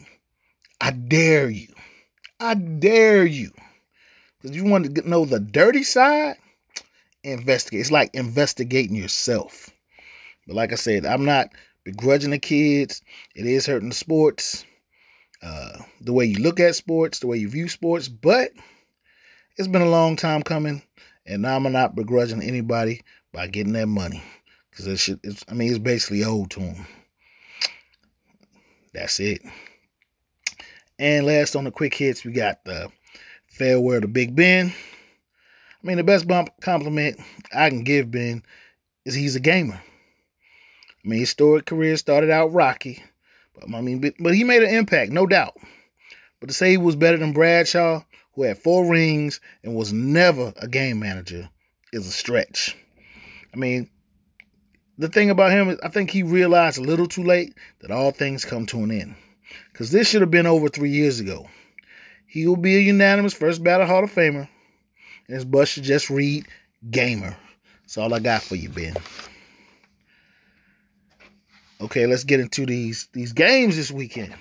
I 0.82 0.92
dare 0.92 1.50
you. 1.50 1.68
I 2.40 2.56
dare 2.56 3.26
you. 3.26 3.52
Because 4.42 4.56
you 4.56 4.66
want 4.66 4.96
to 4.96 5.10
know 5.10 5.26
the 5.26 5.40
dirty 5.40 5.84
side? 5.84 6.38
Investigate. 7.24 7.82
It's 7.82 7.92
like 7.92 8.16
investigating 8.16 8.96
yourself. 8.96 9.70
But 10.48 10.56
like 10.56 10.72
I 10.74 10.76
said, 10.76 11.06
I'm 11.06 11.26
not 11.26 11.50
begrudging 11.86 12.32
the 12.32 12.40
kids. 12.40 13.02
It 13.36 13.46
is 13.46 13.66
hurting 13.66 13.90
the 13.90 13.96
sports 13.96 14.66
uh, 15.44 15.80
the 16.02 16.14
way 16.14 16.26
you 16.26 16.40
look 16.40 16.60
at 16.60 16.76
sports, 16.76 17.20
the 17.20 17.28
way 17.28 17.38
you 17.38 17.50
view 17.50 17.70
sports. 17.70 18.08
But 18.10 18.52
it's 19.58 19.68
been 19.68 19.82
a 19.82 19.90
long 19.90 20.16
time 20.16 20.42
coming, 20.44 20.82
and 21.26 21.46
I'm 21.48 21.72
not 21.72 21.96
begrudging 21.96 22.42
anybody 22.42 23.02
by 23.32 23.48
getting 23.48 23.74
that 23.74 23.88
money 23.88 24.24
because 24.76 24.88
it 24.88 24.98
should. 24.98 25.20
It's, 25.24 25.46
I 25.50 25.54
mean, 25.54 25.70
it's 25.70 25.80
basically 25.80 26.24
owed 26.24 26.52
to 26.52 26.60
them. 26.60 26.86
That's 28.94 29.20
it. 29.20 29.42
And 31.00 31.26
last 31.26 31.56
on 31.56 31.64
the 31.64 31.72
quick 31.72 31.94
hits, 31.94 32.26
we 32.26 32.32
got 32.32 32.64
the 32.66 32.92
Farewell 33.48 34.02
to 34.02 34.08
Big 34.08 34.36
Ben. 34.36 34.74
I 35.84 35.88
mean, 35.88 35.98
the 35.98 36.04
best 36.04 36.28
bump 36.28 36.50
compliment 36.62 37.20
I 37.54 37.70
can 37.70 37.84
give 37.84 38.12
Ben 38.12 38.44
is 39.06 39.14
he's 39.14 39.36
a 39.36 39.40
gamer. 39.40 39.80
I 39.82 41.08
mean, 41.08 41.20
his 41.20 41.30
storied 41.30 41.66
career 41.66 41.96
started 41.96 42.30
out 42.30 42.52
rocky, 42.54 43.04
but 43.54 43.74
I 43.74 43.82
mean, 43.82 44.14
but 44.20 44.34
he 44.34 44.44
made 44.44 44.64
an 44.64 44.74
impact, 44.74 45.12
no 45.12 45.26
doubt. 45.26 45.56
But 46.40 46.48
to 46.48 46.54
say 46.54 46.72
he 46.72 46.78
was 46.78 46.96
better 46.96 47.18
than 47.18 47.34
Bradshaw, 47.34 48.04
who 48.34 48.44
had 48.44 48.58
four 48.58 48.90
rings 48.90 49.40
and 49.64 49.76
was 49.76 49.94
never 49.94 50.54
a 50.58 50.68
game 50.68 51.00
manager, 51.00 51.50
is 51.94 52.08
a 52.08 52.12
stretch. 52.12 52.76
I 53.54 53.58
mean, 53.58 53.90
the 54.98 55.10
thing 55.10 55.30
about 55.30 55.52
him 55.52 55.70
is 55.70 55.80
I 55.84 55.90
think 55.90 56.10
he 56.10 56.24
realized 56.24 56.78
a 56.78 56.82
little 56.82 57.08
too 57.08 57.24
late 57.24 57.54
that 57.80 57.92
all 57.92 58.12
things 58.12 58.46
come 58.46 58.66
to 58.68 58.84
an 58.84 58.92
end. 58.92 59.16
Because 59.72 59.92
this 59.92 60.10
should 60.10 60.22
have 60.22 60.32
been 60.32 60.48
over 60.48 60.70
three 60.70 60.90
years 60.92 61.20
ago. 61.20 61.48
He 62.26 62.48
will 62.48 62.58
be 62.58 62.76
a 62.76 62.80
unanimous 62.80 63.34
first 63.34 63.64
ballot 63.64 63.88
Hall 63.88 64.04
of 64.04 64.12
Famer 64.12 64.48
and 65.28 65.36
his 65.36 65.46
bus 65.46 65.70
should 65.70 65.84
just 65.84 66.10
read 66.10 66.48
gamer. 66.90 67.36
That's 67.82 67.98
all 67.98 68.14
I 68.14 68.20
got 68.20 68.42
for 68.42 68.56
you, 68.56 68.70
Ben. 68.70 68.96
Okay, 71.82 72.08
let's 72.08 72.24
get 72.24 72.40
into 72.40 72.66
these 72.66 73.10
these 73.14 73.34
games 73.34 73.76
this 73.76 73.92
weekend. 73.92 74.34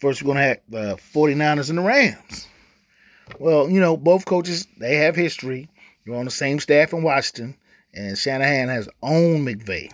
First, 0.00 0.22
we're 0.22 0.28
gonna 0.28 0.46
have 0.46 0.60
the 0.68 0.96
49ers 1.12 1.70
and 1.70 1.78
the 1.78 1.82
Rams. 1.82 2.46
Well, 3.38 3.68
you 3.68 3.80
know, 3.80 3.96
both 3.96 4.24
coaches 4.24 4.66
they 4.78 4.96
have 4.96 5.16
history. 5.16 5.68
They're 6.06 6.14
on 6.14 6.24
the 6.24 6.30
same 6.30 6.60
staff 6.60 6.92
in 6.92 7.02
Washington, 7.02 7.56
and 7.98 8.16
Shanahan 8.16 8.68
has 8.68 8.88
owned 9.02 9.46
McVay. 9.46 9.90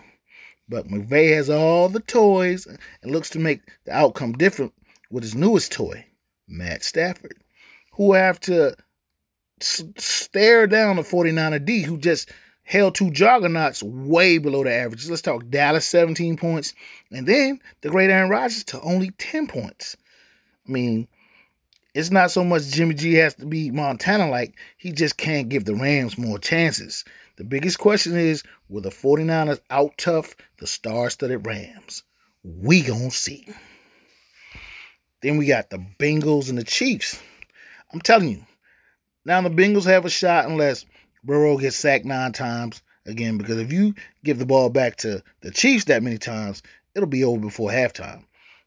But 0.68 0.88
McVay 0.88 1.34
has 1.34 1.48
all 1.48 1.88
the 1.88 2.00
toys 2.00 2.66
and 2.66 3.10
looks 3.10 3.30
to 3.30 3.38
make 3.38 3.60
the 3.84 3.92
outcome 3.92 4.32
different 4.32 4.74
with 5.10 5.22
his 5.22 5.34
newest 5.34 5.72
toy, 5.72 6.04
Matt 6.46 6.82
Stafford, 6.82 7.38
who 7.92 8.12
have 8.12 8.38
to 8.40 8.76
stare 9.60 10.66
down 10.66 10.96
the 10.96 11.02
49er 11.02 11.64
D, 11.64 11.82
who 11.82 11.96
just 11.96 12.30
held 12.64 12.94
two 12.94 13.10
juggernauts 13.10 13.82
way 13.82 14.38
below 14.38 14.64
the 14.64 14.72
average. 14.72 15.08
Let's 15.08 15.22
talk 15.22 15.48
Dallas 15.48 15.86
17 15.86 16.36
points, 16.36 16.74
and 17.10 17.26
then 17.26 17.60
the 17.80 17.88
great 17.88 18.10
Aaron 18.10 18.30
Rodgers 18.30 18.64
to 18.64 18.80
only 18.82 19.10
10 19.12 19.46
points. 19.46 19.96
I 20.66 20.72
mean, 20.72 21.08
it's 21.94 22.10
not 22.10 22.30
so 22.30 22.42
much 22.42 22.66
Jimmy 22.68 22.94
G 22.94 23.14
has 23.14 23.34
to 23.36 23.46
be 23.46 23.70
Montana 23.70 24.28
like, 24.28 24.54
he 24.76 24.92
just 24.92 25.16
can't 25.16 25.48
give 25.48 25.64
the 25.64 25.74
Rams 25.74 26.18
more 26.18 26.38
chances. 26.38 27.04
The 27.36 27.44
biggest 27.44 27.78
question 27.78 28.16
is 28.16 28.42
will 28.68 28.82
the 28.82 28.90
49ers 28.90 29.60
out 29.70 29.98
tough 29.98 30.36
the 30.58 30.66
star 30.66 31.10
studded 31.10 31.46
Rams? 31.46 32.04
We 32.42 32.82
gonna 32.82 33.10
see. 33.10 33.48
Then 35.22 35.36
we 35.38 35.46
got 35.46 35.70
the 35.70 35.84
Bengals 35.98 36.48
and 36.48 36.58
the 36.58 36.64
Chiefs. 36.64 37.20
I'm 37.92 38.00
telling 38.00 38.28
you, 38.28 38.46
now 39.24 39.40
the 39.40 39.50
Bengals 39.50 39.86
have 39.86 40.04
a 40.04 40.10
shot 40.10 40.46
unless 40.46 40.84
Burrow 41.24 41.56
gets 41.56 41.76
sacked 41.76 42.04
nine 42.04 42.32
times 42.32 42.82
again. 43.06 43.38
Because 43.38 43.58
if 43.58 43.72
you 43.72 43.94
give 44.22 44.38
the 44.38 44.46
ball 44.46 44.70
back 44.70 44.96
to 44.96 45.22
the 45.40 45.50
Chiefs 45.50 45.86
that 45.86 46.02
many 46.02 46.18
times, 46.18 46.62
it'll 46.94 47.08
be 47.08 47.24
over 47.24 47.40
before 47.40 47.70
halftime. 47.70 48.24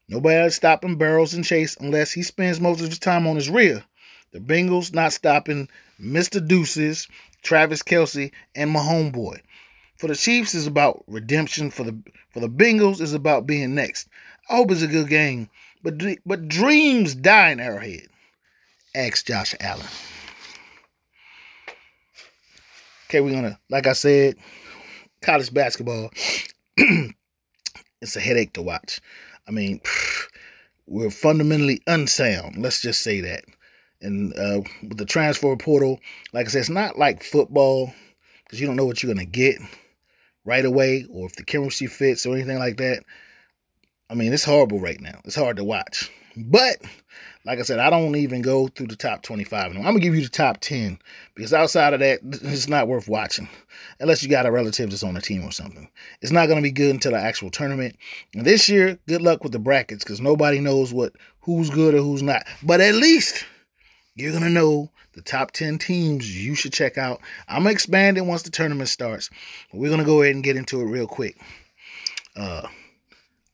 Nobody 0.08 0.50
stopping 0.50 0.96
Burrows 0.96 1.34
and 1.34 1.44
Chase 1.44 1.76
unless 1.80 2.12
he 2.12 2.22
spends 2.22 2.60
most 2.60 2.80
of 2.80 2.88
his 2.88 2.98
time 2.98 3.26
on 3.26 3.36
his 3.36 3.50
rear. 3.50 3.84
The 4.32 4.40
Bengals 4.40 4.92
not 4.92 5.12
stopping 5.12 5.68
Mr. 6.00 6.46
Deuces, 6.46 7.08
Travis 7.42 7.82
Kelce, 7.82 8.32
and 8.54 8.70
my 8.70 8.80
homeboy. 8.80 9.40
For 9.96 10.06
the 10.06 10.14
Chiefs 10.14 10.54
is 10.54 10.66
about 10.66 11.04
redemption. 11.06 11.70
For 11.70 11.84
the 11.84 11.98
for 12.30 12.40
the 12.40 12.48
Bengals 12.48 13.00
is 13.00 13.14
about 13.14 13.46
being 13.46 13.74
next. 13.74 14.08
I 14.48 14.56
hope 14.56 14.70
it's 14.70 14.82
a 14.82 14.86
good 14.86 15.08
game, 15.08 15.50
but 15.82 15.94
but 16.24 16.48
dreams 16.48 17.14
die 17.14 17.50
in 17.50 17.60
Arrowhead. 17.60 18.08
Ask 18.94 19.26
Josh 19.26 19.54
Allen. 19.60 19.86
Okay, 23.08 23.20
we're 23.20 23.32
gonna, 23.32 23.58
like 23.70 23.86
I 23.86 23.94
said, 23.94 24.36
college 25.22 25.52
basketball. 25.52 26.10
it's 26.76 28.16
a 28.16 28.20
headache 28.20 28.52
to 28.52 28.62
watch. 28.62 29.00
I 29.46 29.50
mean, 29.50 29.80
we're 30.86 31.10
fundamentally 31.10 31.80
unsound. 31.86 32.56
Let's 32.58 32.80
just 32.80 33.00
say 33.02 33.20
that. 33.22 33.44
And 34.00 34.32
uh, 34.38 34.60
with 34.82 34.98
the 34.98 35.04
transfer 35.04 35.54
portal, 35.56 36.00
like 36.32 36.46
I 36.46 36.50
said, 36.50 36.60
it's 36.60 36.70
not 36.70 36.98
like 36.98 37.22
football 37.22 37.92
because 38.44 38.60
you 38.60 38.66
don't 38.66 38.76
know 38.76 38.86
what 38.86 39.02
you're 39.02 39.12
gonna 39.12 39.26
get 39.26 39.60
right 40.44 40.64
away, 40.64 41.06
or 41.10 41.26
if 41.26 41.36
the 41.36 41.44
chemistry 41.44 41.86
fits 41.86 42.24
or 42.24 42.34
anything 42.34 42.58
like 42.58 42.76
that. 42.78 43.02
I 44.10 44.14
mean, 44.14 44.32
it's 44.32 44.44
horrible 44.44 44.80
right 44.80 45.00
now. 45.00 45.20
It's 45.24 45.36
hard 45.36 45.58
to 45.58 45.64
watch. 45.64 46.10
But 46.34 46.78
like 47.44 47.58
I 47.58 47.62
said, 47.62 47.78
I 47.78 47.90
don't 47.90 48.14
even 48.16 48.42
go 48.42 48.68
through 48.68 48.86
the 48.86 48.96
top 48.96 49.22
25. 49.22 49.76
I'm 49.76 49.82
gonna 49.82 49.98
give 49.98 50.14
you 50.14 50.22
the 50.22 50.28
top 50.28 50.60
10 50.60 50.98
because 51.34 51.52
outside 51.52 51.94
of 51.94 52.00
that, 52.00 52.20
it's 52.24 52.68
not 52.68 52.88
worth 52.88 53.08
watching 53.08 53.48
unless 54.00 54.22
you 54.22 54.28
got 54.28 54.46
a 54.46 54.52
relative 54.52 54.90
that's 54.90 55.02
on 55.02 55.14
the 55.14 55.20
team 55.20 55.44
or 55.44 55.50
something. 55.50 55.88
It's 56.20 56.32
not 56.32 56.46
gonna 56.46 56.62
be 56.62 56.70
good 56.70 56.90
until 56.90 57.12
the 57.12 57.18
actual 57.18 57.50
tournament. 57.50 57.96
And 58.34 58.44
this 58.44 58.68
year, 58.68 58.98
good 59.08 59.22
luck 59.22 59.42
with 59.42 59.52
the 59.52 59.58
brackets 59.58 60.04
because 60.04 60.20
nobody 60.20 60.60
knows 60.60 60.92
what 60.92 61.14
who's 61.40 61.70
good 61.70 61.94
or 61.94 62.02
who's 62.02 62.22
not. 62.22 62.46
But 62.62 62.80
at 62.80 62.94
least 62.94 63.44
you're 64.18 64.32
gonna 64.32 64.50
know 64.50 64.90
the 65.12 65.22
top 65.22 65.52
10 65.52 65.78
teams 65.78 66.44
you 66.44 66.54
should 66.54 66.72
check 66.72 66.98
out. 66.98 67.20
I'm 67.48 67.66
expanding 67.66 68.26
once 68.26 68.42
the 68.42 68.50
tournament 68.50 68.88
starts. 68.88 69.30
We're 69.72 69.90
gonna 69.90 70.04
go 70.04 70.22
ahead 70.22 70.34
and 70.34 70.44
get 70.44 70.56
into 70.56 70.80
it 70.80 70.86
real 70.86 71.06
quick. 71.06 71.36
Uh, 72.36 72.66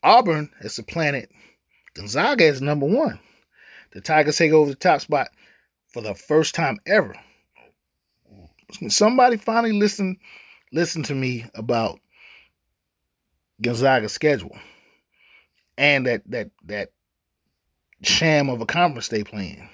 Auburn 0.02 0.50
is 0.60 0.76
the 0.76 0.82
planet. 0.82 1.30
Gonzaga 1.94 2.44
is 2.44 2.60
number 2.60 2.86
one. 2.86 3.18
The 3.92 4.00
Tigers 4.00 4.36
take 4.36 4.52
over 4.52 4.70
the 4.70 4.76
top 4.76 5.00
spot 5.00 5.28
for 5.88 6.02
the 6.02 6.14
first 6.14 6.54
time 6.54 6.78
ever. 6.86 7.14
Somebody 8.88 9.36
finally 9.36 9.72
listen 9.72 10.16
listen 10.72 11.02
to 11.04 11.14
me 11.14 11.46
about 11.54 12.00
Gonzaga's 13.62 14.12
schedule 14.12 14.56
and 15.78 16.06
that 16.06 16.22
that 16.26 16.50
that 16.64 16.90
sham 18.02 18.48
of 18.48 18.60
a 18.60 18.66
conference 18.66 19.08
they 19.08 19.22
playing. 19.22 19.68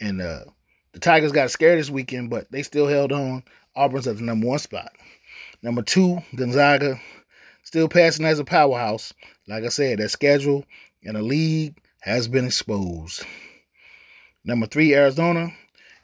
And 0.00 0.20
uh, 0.20 0.44
the 0.92 1.00
Tigers 1.00 1.32
got 1.32 1.50
scared 1.50 1.78
this 1.78 1.90
weekend, 1.90 2.30
but 2.30 2.50
they 2.50 2.62
still 2.62 2.86
held 2.86 3.12
on. 3.12 3.42
Auburn's 3.76 4.06
at 4.06 4.16
the 4.16 4.22
number 4.22 4.46
one 4.46 4.58
spot. 4.58 4.92
Number 5.62 5.82
two, 5.82 6.22
Gonzaga, 6.34 7.00
still 7.64 7.88
passing 7.88 8.24
as 8.24 8.38
a 8.38 8.44
powerhouse. 8.44 9.12
Like 9.46 9.64
I 9.64 9.68
said, 9.68 9.98
that 9.98 10.10
schedule 10.10 10.64
and 11.04 11.16
the 11.16 11.22
league 11.22 11.76
has 12.00 12.28
been 12.28 12.46
exposed. 12.46 13.24
Number 14.44 14.66
three, 14.66 14.94
Arizona. 14.94 15.52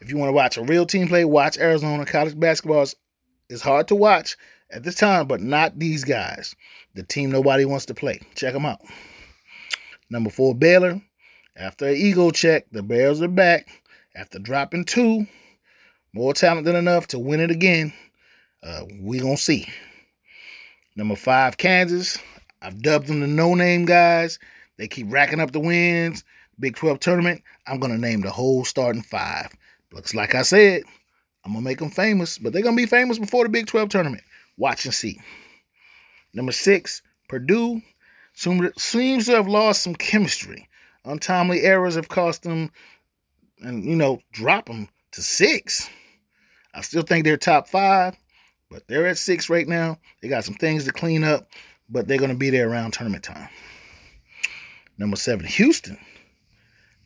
If 0.00 0.10
you 0.10 0.16
want 0.16 0.28
to 0.28 0.34
watch 0.34 0.56
a 0.56 0.62
real 0.62 0.86
team 0.86 1.08
play, 1.08 1.24
watch 1.24 1.56
Arizona. 1.56 2.04
College 2.04 2.38
basketball 2.38 2.82
is, 2.82 2.94
is 3.48 3.62
hard 3.62 3.88
to 3.88 3.94
watch 3.94 4.36
at 4.70 4.82
this 4.82 4.96
time, 4.96 5.26
but 5.26 5.40
not 5.40 5.78
these 5.78 6.04
guys. 6.04 6.54
The 6.94 7.02
team 7.02 7.30
nobody 7.30 7.64
wants 7.64 7.86
to 7.86 7.94
play. 7.94 8.20
Check 8.34 8.52
them 8.52 8.66
out. 8.66 8.80
Number 10.10 10.30
four, 10.30 10.54
Baylor. 10.54 11.00
After 11.56 11.86
an 11.86 11.96
ego 11.96 12.30
check, 12.30 12.66
the 12.72 12.82
Bears 12.82 13.22
are 13.22 13.28
back. 13.28 13.68
After 14.16 14.38
dropping 14.38 14.84
two, 14.84 15.26
more 16.12 16.34
talent 16.34 16.64
than 16.64 16.76
enough 16.76 17.08
to 17.08 17.18
win 17.18 17.40
it 17.40 17.50
again. 17.50 17.92
Uh, 18.62 18.84
we 19.00 19.18
gonna 19.18 19.36
see. 19.36 19.68
Number 20.96 21.16
five, 21.16 21.56
Kansas. 21.56 22.18
I've 22.62 22.80
dubbed 22.80 23.08
them 23.08 23.20
the 23.20 23.26
no-name 23.26 23.84
guys. 23.84 24.38
They 24.78 24.88
keep 24.88 25.12
racking 25.12 25.40
up 25.40 25.52
the 25.52 25.60
wins. 25.60 26.24
Big 26.58 26.76
12 26.76 27.00
tournament. 27.00 27.42
I'm 27.66 27.80
to 27.80 27.98
name 27.98 28.20
the 28.20 28.30
whole 28.30 28.64
starting 28.64 29.02
five. 29.02 29.52
Looks 29.92 30.14
like 30.14 30.34
I 30.34 30.42
said, 30.42 30.82
I'm 31.44 31.52
to 31.52 31.60
make 31.60 31.78
them 31.78 31.90
famous, 31.90 32.38
but 32.38 32.52
they're 32.52 32.62
to 32.76 32.82
be 32.82 32.86
famous 32.86 33.18
before 33.18 33.44
the 33.44 33.50
Big 33.50 33.66
12 33.66 33.88
tournament. 33.88 34.22
Watch 34.56 34.84
and 34.84 34.94
see. 34.94 35.20
Number 36.32 36.52
six, 36.52 37.02
Purdue 37.28 37.82
seems 38.34 39.26
to 39.26 39.32
have 39.32 39.48
lost 39.48 39.82
some 39.82 39.94
chemistry. 39.94 40.68
Untimely 41.04 41.62
errors 41.62 41.96
have 41.96 42.08
cost 42.08 42.44
them, 42.44 42.70
and 43.60 43.84
you 43.84 43.96
know, 43.96 44.20
drop 44.32 44.66
them 44.66 44.88
to 45.12 45.22
six. 45.22 45.88
I 46.74 46.80
still 46.80 47.02
think 47.02 47.24
they're 47.24 47.36
top 47.36 47.68
five, 47.68 48.16
but 48.70 48.86
they're 48.88 49.06
at 49.06 49.18
six 49.18 49.48
right 49.48 49.68
now. 49.68 49.98
They 50.20 50.28
got 50.28 50.44
some 50.44 50.54
things 50.54 50.84
to 50.84 50.92
clean 50.92 51.22
up, 51.22 51.48
but 51.88 52.08
they're 52.08 52.18
going 52.18 52.30
to 52.30 52.36
be 52.36 52.50
there 52.50 52.68
around 52.68 52.92
tournament 52.92 53.24
time. 53.24 53.48
Number 54.98 55.16
seven, 55.16 55.46
Houston. 55.46 55.98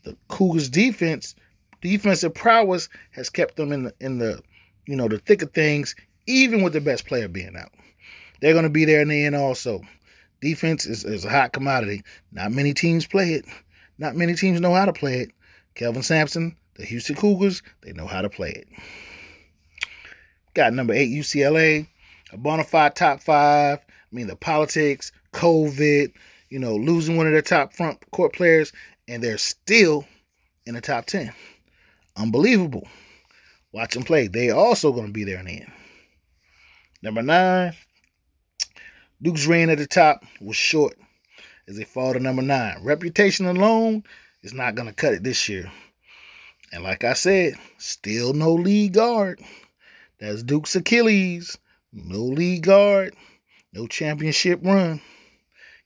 The 0.05 0.17
Cougars 0.29 0.69
defense, 0.69 1.35
defensive 1.81 2.35
prowess 2.35 2.89
has 3.11 3.29
kept 3.29 3.57
them 3.57 3.73
in 3.73 3.85
the 3.85 3.95
in 4.01 4.19
the 4.19 4.43
you 4.87 4.97
know 4.97 5.09
the 5.09 5.19
thick 5.19 5.43
of 5.43 5.53
things, 5.53 5.95
even 6.27 6.63
with 6.63 6.73
the 6.73 6.81
best 6.81 7.07
player 7.07 7.29
being 7.29 7.57
out. 7.57 7.73
They're 8.41 8.55
gonna 8.55 8.71
be 8.71 8.85
there 8.85 9.03
in 9.03 9.09
the 9.09 9.25
end 9.25 9.35
also. 9.35 9.83
Defense 10.41 10.87
is, 10.87 11.05
is 11.05 11.25
a 11.25 11.31
hot 11.31 11.53
commodity. 11.53 12.03
Not 12.33 12.53
many 12.53 12.73
teams 12.73 13.07
play 13.07 13.33
it. 13.33 13.45
Not 13.99 14.15
many 14.15 14.35
teams 14.35 14.61
know 14.61 14.75
how 14.75 14.85
to 14.85 14.93
play 14.93 15.21
it. 15.21 15.31
Kelvin 15.79 16.03
Sampson, 16.03 16.57
the 16.75 16.85
Houston 16.85 17.15
Cougars, 17.15 17.63
they 17.83 17.93
know 17.93 18.09
how 18.09 18.21
to 18.21 18.29
play 18.29 18.51
it. 18.51 18.69
Got 20.55 20.73
number 20.73 20.93
eight 20.93 21.09
UCLA, 21.09 21.87
a 22.33 22.37
bona 22.37 22.65
fide 22.65 22.97
top 22.97 23.23
five. 23.23 23.79
I 23.79 24.15
mean 24.17 24.27
the 24.27 24.35
politics, 24.35 25.13
COVID, 25.35 26.13
you 26.51 26.59
know, 26.59 26.75
losing 26.75 27.17
one 27.17 27.27
of 27.27 27.33
their 27.33 27.43
top 27.43 27.73
front 27.73 27.99
court 28.11 28.33
players, 28.33 28.73
and 29.07 29.23
they're 29.23 29.39
still 29.39 30.05
in 30.67 30.75
the 30.75 30.81
top 30.81 31.07
10. 31.07 31.33
Unbelievable. 32.17 32.89
Watch 33.71 33.95
them 33.95 34.03
play. 34.03 34.27
They 34.27 34.51
also 34.51 34.93
going 34.93 35.07
to 35.07 35.13
be 35.13 35.23
there 35.23 35.39
in 35.39 35.47
the 35.47 35.61
end. 35.61 35.73
Number 37.03 37.23
nine, 37.23 37.75
Duke's 39.23 39.47
reign 39.47 39.71
at 39.71 39.79
the 39.79 39.87
top 39.87 40.25
was 40.41 40.57
short 40.57 40.99
as 41.69 41.77
they 41.77 41.85
fall 41.85 42.15
to 42.15 42.19
number 42.19 42.43
nine. 42.43 42.83
Reputation 42.83 43.47
alone 43.47 44.03
is 44.49 44.55
not 44.55 44.75
going 44.75 44.89
to 44.89 44.95
cut 44.95 45.13
it 45.13 45.23
this 45.23 45.49
year. 45.49 45.71
And 46.73 46.83
like 46.83 47.05
I 47.05 47.13
said, 47.13 47.55
still 47.77 48.33
no 48.33 48.55
lead 48.55 48.95
guard. 48.95 49.41
That's 50.19 50.43
Duke's 50.43 50.75
Achilles. 50.75 51.59
No 51.93 52.21
lead 52.21 52.63
guard. 52.63 53.15
No 53.75 53.87
championship 53.87 54.61
run. 54.63 55.01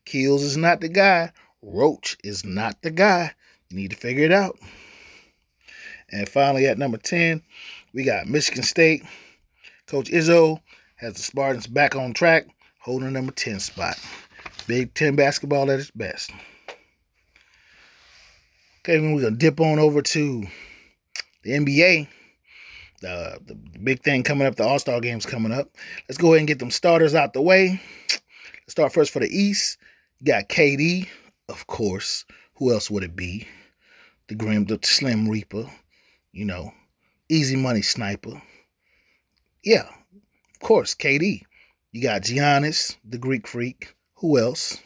Keels 0.04 0.42
is 0.42 0.56
not 0.56 0.80
the 0.80 0.88
guy. 0.88 1.32
Roach 1.60 2.16
is 2.22 2.44
not 2.44 2.80
the 2.82 2.90
guy. 2.90 3.32
You 3.68 3.78
need 3.78 3.90
to 3.90 3.96
figure 3.96 4.24
it 4.24 4.32
out. 4.32 4.58
And 6.10 6.28
finally, 6.28 6.66
at 6.66 6.78
number 6.78 6.98
10, 6.98 7.42
we 7.92 8.04
got 8.04 8.28
Michigan 8.28 8.62
State. 8.62 9.02
Coach 9.86 10.08
Izzo 10.10 10.60
has 10.96 11.14
the 11.14 11.22
Spartans 11.22 11.66
back 11.66 11.96
on 11.96 12.12
track, 12.12 12.46
holding 12.80 13.12
number 13.12 13.32
10 13.32 13.60
spot. 13.60 13.98
Big 14.68 14.94
Ten 14.94 15.16
basketball 15.16 15.70
at 15.70 15.80
its 15.80 15.90
best. 15.90 16.30
Okay, 18.84 18.98
we're 18.98 19.20
going 19.20 19.34
to 19.34 19.38
dip 19.38 19.60
on 19.60 19.78
over 19.78 20.02
to 20.02 20.44
the 21.44 21.50
NBA. 21.52 22.08
The, 23.00 23.38
the 23.46 23.54
big 23.54 24.02
thing 24.02 24.24
coming 24.24 24.44
up, 24.44 24.56
the 24.56 24.64
All 24.64 24.80
Star 24.80 25.00
games 25.00 25.24
coming 25.24 25.52
up. 25.52 25.68
Let's 26.08 26.18
go 26.18 26.32
ahead 26.32 26.38
and 26.38 26.48
get 26.48 26.58
them 26.58 26.72
starters 26.72 27.14
out 27.14 27.32
the 27.32 27.42
way. 27.42 27.80
Let's 28.10 28.72
start 28.72 28.92
first 28.92 29.12
for 29.12 29.20
the 29.20 29.28
East. 29.28 29.78
You 30.18 30.26
got 30.26 30.48
KD, 30.48 31.06
of 31.48 31.68
course. 31.68 32.24
Who 32.54 32.72
else 32.72 32.90
would 32.90 33.04
it 33.04 33.14
be? 33.14 33.46
The 34.26 34.34
Grim, 34.34 34.64
the 34.64 34.80
Slim 34.82 35.28
Reaper. 35.28 35.70
You 36.32 36.46
know, 36.46 36.72
easy 37.28 37.54
money 37.54 37.82
sniper. 37.82 38.42
Yeah, 39.62 39.88
of 40.54 40.60
course, 40.60 40.92
KD. 40.96 41.42
You 41.92 42.02
got 42.02 42.22
Giannis, 42.22 42.96
the 43.04 43.18
Greek 43.18 43.46
freak. 43.46 43.94
Who 44.16 44.40
else? 44.40 44.80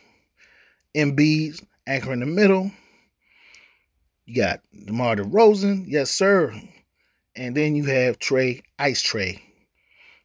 Embiid, 0.95 1.65
anchor 1.87 2.13
in 2.13 2.21
the 2.21 2.27
middle. 2.27 2.73
You 4.27 4.43
got 4.43 4.61
DeMar 4.87 5.17
DeRozan, 5.17 5.85
yes 5.87 6.11
sir. 6.11 6.53
And 7.37 7.57
then 7.57 7.77
you 7.77 7.85
have 7.85 8.19
Trey, 8.19 8.63
Ice 8.77 9.01
Trey, 9.01 9.41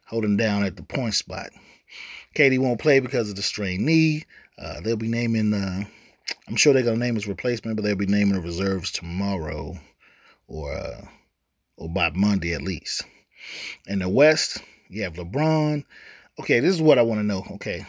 holding 0.08 0.38
down 0.38 0.64
at 0.64 0.76
the 0.76 0.82
point 0.82 1.14
spot. 1.14 1.52
KD 2.36 2.58
won't 2.58 2.82
play 2.82 3.00
because 3.00 3.30
of 3.30 3.36
the 3.36 3.44
strained 3.44 3.86
knee. 3.86 4.24
Uh, 4.58 4.82
they'll 4.82 4.96
be 4.96 5.08
naming, 5.08 5.54
uh, 5.54 5.84
I'm 6.48 6.56
sure 6.56 6.74
they're 6.74 6.82
to 6.82 6.98
name 6.98 7.14
his 7.14 7.28
replacement, 7.28 7.76
but 7.76 7.84
they'll 7.84 7.96
be 7.96 8.08
naming 8.08 8.34
the 8.34 8.42
reserves 8.42 8.92
tomorrow 8.92 9.78
or, 10.48 10.74
uh, 10.74 11.02
or 11.78 11.88
by 11.88 12.10
Monday 12.16 12.54
at 12.54 12.64
least. 12.64 13.04
In 13.86 14.00
the 14.00 14.10
West, 14.10 14.64
you 14.90 15.04
have 15.04 15.14
LeBron. 15.14 15.84
Okay, 16.40 16.60
this 16.60 16.74
is 16.74 16.82
what 16.82 16.98
I 16.98 17.04
want 17.04 17.20
to 17.20 17.26
know. 17.26 17.44
Okay, 17.52 17.86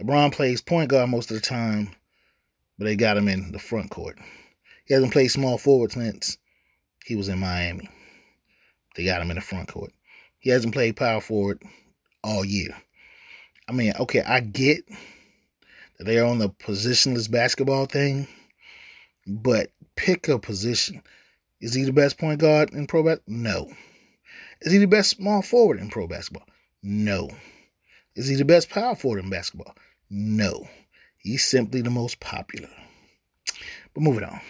LeBron 0.00 0.32
plays 0.32 0.62
point 0.62 0.90
guard 0.90 1.10
most 1.10 1.30
of 1.30 1.36
the 1.36 1.40
time, 1.40 1.94
but 2.76 2.86
they 2.86 2.96
got 2.96 3.16
him 3.16 3.28
in 3.28 3.52
the 3.52 3.58
front 3.60 3.90
court. 3.90 4.18
He 4.84 4.94
hasn't 4.94 5.12
played 5.12 5.28
small 5.28 5.58
forward 5.58 5.92
since 5.92 6.38
he 7.04 7.16
was 7.16 7.28
in 7.28 7.38
Miami. 7.38 7.88
They 8.96 9.04
got 9.04 9.22
him 9.22 9.30
in 9.30 9.36
the 9.36 9.42
front 9.42 9.68
court. 9.68 9.92
He 10.38 10.50
hasn't 10.50 10.74
played 10.74 10.96
power 10.96 11.20
forward 11.20 11.62
all 12.22 12.44
year. 12.44 12.76
I 13.68 13.72
mean, 13.72 13.94
okay, 13.98 14.22
I 14.22 14.40
get 14.40 14.84
that 15.98 16.04
they're 16.04 16.26
on 16.26 16.38
the 16.38 16.50
positionless 16.50 17.30
basketball 17.30 17.86
thing, 17.86 18.28
but 19.26 19.72
pick 19.96 20.28
a 20.28 20.38
position. 20.38 21.02
Is 21.60 21.72
he 21.72 21.84
the 21.84 21.92
best 21.92 22.18
point 22.18 22.40
guard 22.40 22.72
in 22.72 22.86
pro 22.86 23.02
basketball? 23.02 23.34
No. 23.36 23.72
Is 24.60 24.72
he 24.72 24.78
the 24.78 24.86
best 24.86 25.16
small 25.16 25.40
forward 25.40 25.78
in 25.78 25.88
pro 25.88 26.06
basketball? 26.06 26.46
No. 26.82 27.30
Is 28.16 28.28
he 28.28 28.36
the 28.36 28.44
best 28.44 28.68
power 28.68 28.94
forward 28.94 29.24
in 29.24 29.30
basketball? 29.30 29.74
No. 30.10 30.68
He's 31.16 31.46
simply 31.46 31.80
the 31.80 31.90
most 31.90 32.20
popular. 32.20 32.68
But 33.94 34.02
moving 34.02 34.24
on. 34.24 34.40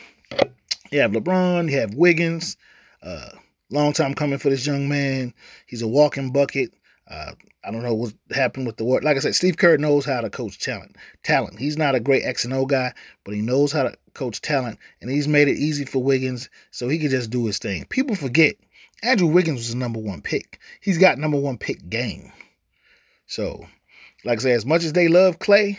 You 0.95 1.01
have 1.01 1.11
LeBron, 1.11 1.69
you 1.69 1.81
have 1.81 1.95
Wiggins. 1.95 2.57
Uh, 3.03 3.31
long 3.69 3.93
time 3.93 4.15
coming 4.15 4.39
for 4.39 4.49
this 4.49 4.65
young 4.65 4.89
man. 4.89 5.35
He's 5.67 5.83
a 5.83 5.89
walking 5.89 6.31
bucket. 6.31 6.73
Uh, 7.11 7.33
I 7.65 7.73
don't 7.73 7.83
know 7.83 7.95
what 7.95 8.15
happened 8.31 8.69
with 8.69 8.77
the 8.77 8.85
work. 8.85 9.03
Like 9.03 9.17
I 9.17 9.19
said, 9.19 9.35
Steve 9.35 9.57
Kerr 9.57 9.77
knows 9.77 10.05
how 10.05 10.21
to 10.21 10.31
coach 10.31 10.61
talent. 10.61 10.95
Talent. 11.25 11.59
He's 11.59 11.77
not 11.77 11.97
a 11.97 12.01
great 12.01 12.23
X 12.23 12.45
and 12.45 12.55
O 12.55 12.65
guy, 12.65 12.93
but 13.25 13.35
he 13.35 13.41
knows 13.41 13.73
how 13.73 13.83
to 13.83 13.97
coach 14.15 14.41
talent, 14.41 14.79
and 15.01 15.11
he's 15.11 15.27
made 15.27 15.49
it 15.49 15.59
easy 15.59 15.85
for 15.85 16.01
Wiggins 16.01 16.49
so 16.71 16.89
he 16.89 17.01
can 17.01 17.11
just 17.11 17.29
do 17.29 17.45
his 17.45 17.59
thing. 17.59 17.87
People 17.87 18.15
forget 18.15 18.55
Andrew 19.03 19.27
Wiggins 19.27 19.59
was 19.59 19.71
the 19.71 19.77
number 19.77 19.99
one 19.99 20.23
pick. 20.23 20.61
He's 20.81 20.99
got 20.99 21.19
number 21.19 21.41
one 21.41 21.59
pick 21.59 21.91
game. 21.91 22.31
So, 23.27 23.67
like 24.25 24.39
I 24.39 24.43
said, 24.43 24.53
as 24.53 24.65
much 24.65 24.85
as 24.85 24.93
they 24.93 25.09
love 25.09 25.41
Klay, 25.41 25.77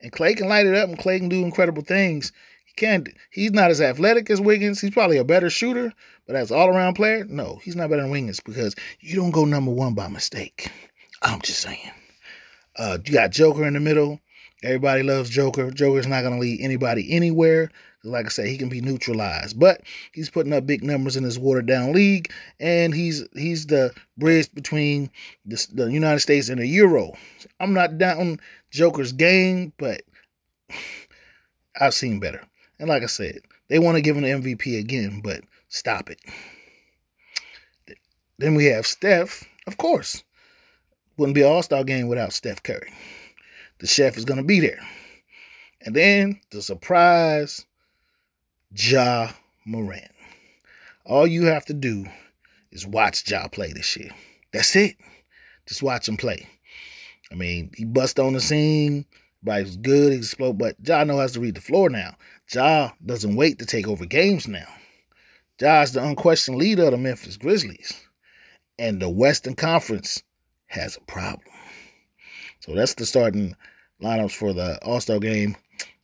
and 0.00 0.12
Klay 0.12 0.36
can 0.36 0.48
light 0.48 0.66
it 0.66 0.76
up, 0.76 0.88
and 0.88 0.98
Klay 0.98 1.18
can 1.18 1.28
do 1.28 1.44
incredible 1.44 1.82
things. 1.82 2.30
He 2.74 2.86
can't. 2.86 3.08
He's 3.30 3.52
not 3.52 3.70
as 3.70 3.80
athletic 3.80 4.30
as 4.30 4.40
Wiggins. 4.40 4.80
He's 4.80 4.90
probably 4.90 5.18
a 5.18 5.24
better 5.24 5.50
shooter, 5.50 5.92
but 6.26 6.36
as 6.36 6.50
all 6.50 6.68
around 6.68 6.94
player, 6.94 7.24
no, 7.24 7.60
he's 7.62 7.76
not 7.76 7.90
better 7.90 8.02
than 8.02 8.10
Wiggins 8.10 8.40
because 8.40 8.74
you 9.00 9.16
don't 9.16 9.30
go 9.30 9.44
number 9.44 9.70
one 9.70 9.94
by 9.94 10.08
mistake. 10.08 10.70
I'm 11.22 11.40
just 11.42 11.60
saying. 11.60 11.90
Uh, 12.76 12.98
you 13.04 13.12
got 13.12 13.30
Joker 13.30 13.66
in 13.66 13.74
the 13.74 13.80
middle. 13.80 14.20
Everybody 14.62 15.02
loves 15.02 15.28
Joker. 15.28 15.70
Joker's 15.70 16.06
not 16.06 16.22
going 16.22 16.34
to 16.34 16.40
lead 16.40 16.60
anybody 16.60 17.12
anywhere. 17.12 17.70
Like 18.04 18.26
I 18.26 18.30
said, 18.30 18.46
he 18.46 18.58
can 18.58 18.68
be 18.68 18.80
neutralized, 18.80 19.60
but 19.60 19.82
he's 20.12 20.30
putting 20.30 20.52
up 20.52 20.66
big 20.66 20.82
numbers 20.82 21.16
in 21.16 21.22
his 21.22 21.38
watered 21.38 21.66
down 21.66 21.92
league, 21.92 22.32
and 22.58 22.92
he's 22.92 23.24
he's 23.32 23.66
the 23.66 23.94
bridge 24.18 24.52
between 24.52 25.08
the, 25.44 25.64
the 25.72 25.86
United 25.86 26.18
States 26.18 26.48
and 26.48 26.60
the 26.60 26.66
Euro. 26.66 27.12
I'm 27.60 27.72
not 27.74 27.98
down 27.98 28.40
Joker's 28.72 29.12
game, 29.12 29.72
but 29.78 30.02
I've 31.80 31.94
seen 31.94 32.18
better. 32.18 32.42
And 32.78 32.88
like 32.88 33.02
I 33.02 33.06
said, 33.06 33.40
they 33.68 33.78
want 33.78 33.96
to 33.96 34.02
give 34.02 34.16
him 34.16 34.22
the 34.22 34.28
MVP 34.28 34.78
again, 34.78 35.20
but 35.22 35.42
stop 35.68 36.10
it. 36.10 36.20
Then 38.38 38.54
we 38.54 38.66
have 38.66 38.86
Steph, 38.86 39.44
of 39.66 39.76
course. 39.76 40.24
Wouldn't 41.16 41.34
be 41.34 41.42
an 41.42 41.48
all 41.48 41.62
star 41.62 41.84
game 41.84 42.08
without 42.08 42.32
Steph 42.32 42.62
Curry. 42.62 42.92
The 43.78 43.86
chef 43.86 44.16
is 44.16 44.24
going 44.24 44.38
to 44.38 44.46
be 44.46 44.60
there. 44.60 44.80
And 45.84 45.94
then 45.94 46.40
the 46.50 46.62
surprise 46.62 47.66
Ja 48.74 49.32
Morant. 49.64 50.10
All 51.04 51.26
you 51.26 51.46
have 51.46 51.64
to 51.66 51.74
do 51.74 52.06
is 52.70 52.86
watch 52.86 53.30
Ja 53.30 53.48
play 53.48 53.72
this 53.72 53.96
year. 53.96 54.10
That's 54.52 54.74
it. 54.76 54.96
Just 55.66 55.82
watch 55.82 56.08
him 56.08 56.16
play. 56.16 56.48
I 57.30 57.34
mean, 57.34 57.70
he 57.76 57.84
bust 57.84 58.18
on 58.18 58.32
the 58.32 58.40
scene. 58.40 59.06
Everybody's 59.42 59.76
good. 59.76 60.12
Explode, 60.12 60.58
but 60.58 60.76
Ja 60.84 61.04
knows 61.04 61.20
how 61.20 61.26
to 61.26 61.40
read 61.40 61.56
the 61.56 61.60
floor 61.60 61.90
now. 61.90 62.14
Ja 62.52 62.92
doesn't 63.04 63.36
wait 63.36 63.58
to 63.58 63.66
take 63.66 63.88
over 63.88 64.06
games 64.06 64.46
now. 64.46 64.68
Ja's 65.58 65.92
the 65.92 66.04
unquestioned 66.04 66.58
leader 66.58 66.84
of 66.84 66.92
the 66.92 66.98
Memphis 66.98 67.36
Grizzlies. 67.36 67.92
And 68.78 69.00
the 69.00 69.08
Western 69.10 69.54
Conference 69.54 70.22
has 70.66 70.96
a 70.96 71.00
problem. 71.02 71.54
So 72.60 72.74
that's 72.74 72.94
the 72.94 73.04
starting 73.04 73.56
lineups 74.00 74.34
for 74.34 74.52
the 74.52 74.78
All 74.84 75.00
Star 75.00 75.18
game. 75.18 75.56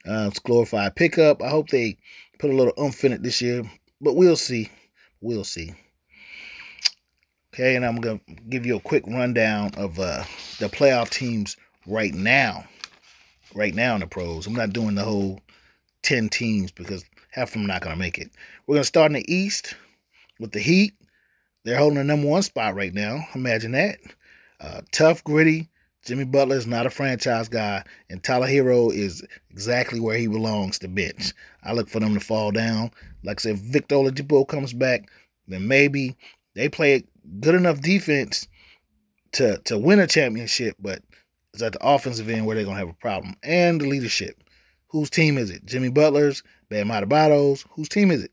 Uh, 0.07 0.29
it's 0.29 0.39
glorified 0.39 0.97
pickup. 0.97 1.43
I 1.43 1.49
hope 1.49 1.69
they 1.69 1.97
put 2.39 2.51
a 2.51 2.55
little 2.55 2.73
umph 2.79 3.05
in 3.05 3.13
it 3.13 3.23
this 3.23 3.41
year, 3.41 3.63
but 4.01 4.17
we'll 4.17 4.37
see. 4.37 4.69
We'll 5.21 5.45
see. 5.45 5.75
Okay, 7.55 7.75
and 7.77 7.85
I'm 7.85 7.97
gonna 7.97 8.21
give 8.49 8.65
you 8.65 8.77
a 8.77 8.81
quick 8.81 9.05
rundown 9.07 9.73
of 9.77 9.99
uh, 9.99 10.23
the 10.61 10.69
playoff 10.69 11.11
teams 11.11 11.57
right 11.87 12.15
now. 12.15 12.65
Right 13.55 13.75
now 13.75 13.95
in 13.95 14.01
the 14.01 14.07
pros, 14.07 14.47
I'm 14.47 14.55
not 14.55 14.73
doing 14.73 14.95
the 14.95 15.05
whole 15.05 15.41
ten 16.03 16.29
teams 16.29 16.71
because 16.71 17.05
half 17.31 17.49
of 17.49 17.53
them 17.55 17.65
are 17.65 17.69
not 17.69 17.83
gonna 17.83 17.97
make 17.97 18.19
it. 18.19 18.31
We're 18.67 18.77
gonna 18.77 18.85
start 18.85 19.11
in 19.11 19.15
the 19.15 19.33
East 19.35 19.75
with 20.39 20.53
the 20.53 20.61
Heat. 20.61 20.95
They're 21.65 21.79
holding 21.79 21.99
the 21.99 22.05
number 22.05 22.29
one 22.29 22.43
spot 22.43 22.75
right 22.75 22.95
now. 22.95 23.27
Imagine 23.35 23.73
that. 23.73 23.99
Uh, 24.61 24.81
tough, 24.93 25.25
gritty. 25.25 25.69
Jimmy 26.05 26.25
Butler 26.25 26.57
is 26.57 26.67
not 26.67 26.87
a 26.87 26.91
franchise 26.91 27.49
guy, 27.49 27.85
and 28.09 28.23
Tyler 28.23 28.47
Herro 28.47 28.91
is 28.91 29.23
exactly 29.51 30.01
where 30.01 30.17
he 30.17 30.27
belongs 30.27 30.79
to 30.79 30.89
bench. 30.89 31.35
I 31.63 31.73
look 31.73 31.89
for 31.89 32.01
them 32.01 32.15
to 32.15 32.21
fall 32.21 32.51
down. 32.51 32.93
Like 33.25 33.41
I 33.41 33.43
said, 33.43 33.59
Victor 33.59 33.97
Oladipo 33.97 34.47
comes 34.49 34.73
back, 34.73 35.11
then 35.49 35.69
maybe 35.69 36.17
they 36.55 36.69
play 36.69 37.05
good 37.41 37.55
enough 37.55 37.81
defense 37.81 38.49
to 39.33 39.59
to 39.65 39.79
win 39.79 40.01
a 40.01 40.07
championship, 40.07 40.77
but 40.81 41.03
it's 41.53 41.63
at 41.63 41.73
the 41.73 41.87
offensive 41.87 42.29
end 42.29 42.47
where 42.47 42.57
they're 42.57 42.65
gonna 42.65 42.79
have 42.79 42.89
a 42.89 42.95
problem. 42.95 43.35
And 43.43 43.81
the 43.81 43.89
leadership. 43.89 44.43
Whose 44.89 45.11
team 45.11 45.37
is 45.37 45.51
it? 45.51 45.67
Jimmy 45.67 45.91
Butler's, 45.91 46.43
Bam 46.71 46.89
Adebayo's. 46.89 47.65
Whose 47.71 47.89
team 47.89 48.11
is 48.11 48.25
it? 48.25 48.33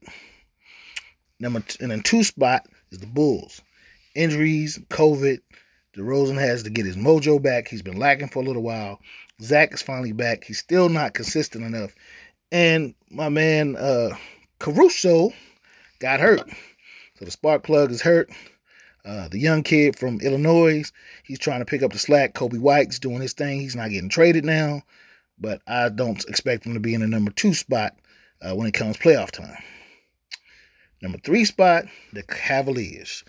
Number 1.40 1.64
and 1.82 1.92
then 1.92 2.02
two 2.02 2.24
spot 2.24 2.66
is 2.92 3.00
the 3.00 3.08
Bulls. 3.08 3.62
Injuries, 4.16 4.80
COVID, 4.90 5.40
DeRozan 5.98 6.40
has 6.40 6.64
to 6.64 6.70
get 6.70 6.86
his 6.86 6.98
mojo 6.98 7.42
back. 7.42 7.68
He's 7.68 7.82
been 7.82 7.98
lacking 8.00 8.30
for 8.30 8.40
a 8.40 8.46
little 8.46 8.64
while. 8.64 9.00
Zach 9.42 9.74
is 9.74 9.82
finally 9.82 10.14
back. 10.14 10.44
He's 10.44 10.60
still 10.60 10.90
not 10.90 11.14
consistent 11.14 11.66
enough. 11.66 11.94
And 12.52 12.96
my 13.10 13.30
man 13.30 13.76
uh, 13.76 14.12
Caruso 14.60 15.32
got 16.00 16.20
hurt. 16.20 16.50
So 17.18 17.26
the 17.26 17.32
spark 17.32 17.64
plug 17.64 17.92
is 17.92 18.02
hurt. 18.02 18.30
Uh, 19.06 19.28
the 19.28 19.38
young 19.38 19.62
kid 19.62 19.98
from 20.00 20.20
Illinois, 20.22 20.84
he's 21.24 21.38
trying 21.38 21.60
to 21.60 21.66
pick 21.66 21.84
up 21.84 21.94
the 21.94 22.00
slack. 22.00 22.34
Coby 22.34 22.58
White's 22.58 22.98
doing 22.98 23.22
his 23.22 23.34
thing. 23.34 23.60
He's 23.60 23.76
not 23.76 23.92
getting 23.92 24.10
traded 24.10 24.44
now, 24.44 24.82
but 25.38 25.62
I 25.68 25.90
don't 25.90 26.24
expect 26.28 26.66
him 26.66 26.74
to 26.74 26.80
be 26.80 26.96
in 26.96 27.02
the 27.02 27.08
number 27.08 27.32
two 27.32 27.54
spot 27.54 27.96
uh, 28.42 28.56
when 28.56 28.68
it 28.68 28.74
comes 28.74 28.98
playoff 28.98 29.30
time. 29.30 29.62
Number 31.04 31.20
three 31.20 31.46
spot, 31.46 31.86
the 32.14 32.24
Cavaliers. 32.24 33.24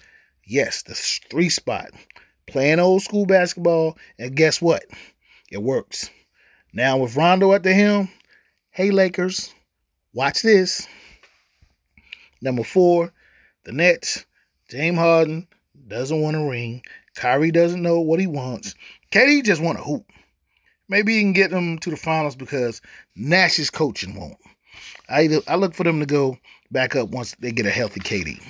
Yes, 0.46 0.82
the 0.82 0.94
three 0.94 1.50
spot. 1.50 1.90
Playing 2.46 2.78
old 2.78 3.02
school 3.02 3.26
basketball, 3.26 3.98
and 4.18 4.34
guess 4.34 4.62
what? 4.62 4.84
It 5.50 5.62
works. 5.62 6.08
Now 6.72 6.96
with 6.96 7.16
Rondo 7.16 7.52
at 7.52 7.64
the 7.64 7.74
helm, 7.74 8.08
hey 8.70 8.90
Lakers, 8.90 9.52
watch 10.14 10.40
this. 10.42 10.86
Number 12.40 12.62
four, 12.62 13.12
the 13.64 13.72
Nets. 13.72 14.24
James 14.68 14.98
Harden 14.98 15.46
doesn't 15.88 16.20
want 16.20 16.36
a 16.36 16.44
ring. 16.44 16.82
Kyrie 17.14 17.50
doesn't 17.50 17.82
know 17.82 18.00
what 18.00 18.20
he 18.20 18.26
wants. 18.26 18.74
KD 19.12 19.44
just 19.44 19.62
want 19.62 19.78
a 19.78 19.82
hoop. 19.82 20.04
Maybe 20.88 21.14
he 21.14 21.20
can 21.20 21.32
get 21.32 21.50
them 21.50 21.78
to 21.78 21.90
the 21.90 21.96
finals 21.96 22.36
because 22.36 22.80
Nash's 23.16 23.70
coaching 23.70 24.14
won't. 24.18 24.36
I 25.08 25.22
either, 25.22 25.40
I 25.48 25.56
look 25.56 25.74
for 25.74 25.84
them 25.84 26.00
to 26.00 26.06
go 26.06 26.38
back 26.70 26.94
up 26.94 27.08
once 27.10 27.34
they 27.40 27.52
get 27.52 27.66
a 27.66 27.70
healthy 27.70 28.00
KD. 28.00 28.42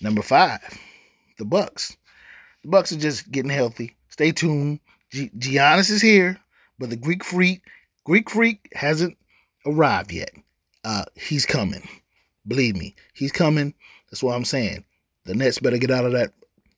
Number 0.00 0.22
five, 0.22 0.60
the 1.38 1.44
Bucks. 1.44 1.96
The 2.62 2.68
Bucks 2.68 2.92
are 2.92 2.98
just 2.98 3.30
getting 3.30 3.50
healthy. 3.50 3.96
Stay 4.08 4.32
tuned. 4.32 4.80
G- 5.10 5.30
Giannis 5.38 5.90
is 5.90 6.02
here, 6.02 6.38
but 6.78 6.90
the 6.90 6.96
Greek 6.96 7.24
Freak, 7.24 7.62
Greek 8.04 8.30
Freak 8.30 8.68
hasn't 8.74 9.16
arrived 9.66 10.12
yet. 10.12 10.30
Uh, 10.84 11.04
he's 11.14 11.46
coming. 11.46 11.86
Believe 12.46 12.76
me, 12.76 12.94
he's 13.14 13.32
coming. 13.32 13.74
That's 14.10 14.22
what 14.22 14.34
I'm 14.34 14.44
saying. 14.44 14.84
The 15.24 15.34
Nets 15.34 15.58
better 15.58 15.78
get 15.78 15.90
out 15.90 16.04
of 16.04 16.12
that, 16.12 16.32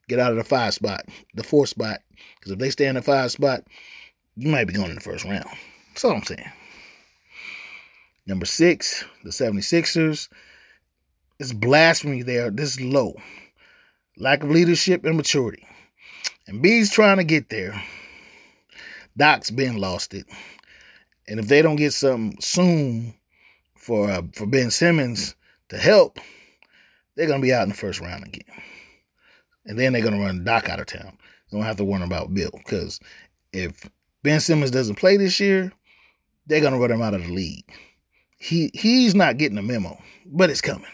get 0.08 0.18
out 0.18 0.32
of 0.32 0.36
the 0.36 0.44
five 0.44 0.74
spot, 0.74 1.06
the 1.34 1.44
four 1.44 1.66
spot, 1.66 2.00
because 2.38 2.52
if 2.52 2.58
they 2.58 2.70
stay 2.70 2.86
in 2.86 2.94
the 2.94 3.02
five 3.02 3.30
spot, 3.30 3.64
you 4.36 4.48
might 4.48 4.66
be 4.66 4.74
going 4.74 4.90
in 4.90 4.94
the 4.94 5.00
first 5.00 5.24
round. 5.24 5.46
That's 5.88 6.04
all 6.04 6.16
I'm 6.16 6.22
saying. 6.24 6.50
Number 8.26 8.46
six, 8.46 9.04
the 9.22 9.30
76ers. 9.30 10.28
It's 11.38 11.52
blasphemy 11.52 12.22
there. 12.22 12.50
This 12.50 12.74
is 12.74 12.80
low. 12.80 13.14
Lack 14.16 14.42
of 14.42 14.50
leadership 14.50 15.04
and 15.04 15.16
maturity. 15.16 15.66
Embiid's 16.48 16.90
trying 16.90 17.16
to 17.18 17.24
get 17.24 17.48
there. 17.48 17.82
Doc's 19.16 19.50
been 19.50 19.78
lost 19.78 20.14
it. 20.14 20.26
And 21.28 21.40
if 21.40 21.48
they 21.48 21.62
don't 21.62 21.76
get 21.76 21.92
something 21.92 22.38
soon 22.40 23.14
for 23.76 24.10
uh, 24.10 24.22
for 24.34 24.46
Ben 24.46 24.70
Simmons 24.70 25.34
to 25.68 25.78
help, 25.78 26.18
they're 27.16 27.26
gonna 27.26 27.42
be 27.42 27.52
out 27.52 27.62
in 27.64 27.70
the 27.70 27.74
first 27.74 28.00
round 28.00 28.24
again. 28.24 28.62
And 29.66 29.78
then 29.78 29.92
they're 29.92 30.02
gonna 30.02 30.20
run 30.20 30.44
Doc 30.44 30.68
out 30.68 30.80
of 30.80 30.86
town. 30.86 31.16
They 31.50 31.58
don't 31.58 31.66
have 31.66 31.76
to 31.76 31.84
worry 31.84 32.02
about 32.02 32.34
Bill 32.34 32.50
because 32.52 33.00
if 33.52 33.88
Ben 34.22 34.40
Simmons 34.40 34.70
doesn't 34.70 34.96
play 34.96 35.16
this 35.16 35.40
year, 35.40 35.72
they're 36.46 36.60
gonna 36.60 36.78
run 36.78 36.90
him 36.90 37.02
out 37.02 37.14
of 37.14 37.22
the 37.22 37.32
league. 37.32 37.70
He 38.38 38.70
he's 38.74 39.14
not 39.14 39.38
getting 39.38 39.58
a 39.58 39.62
memo, 39.62 39.98
but 40.26 40.50
it's 40.50 40.60
coming. 40.60 40.86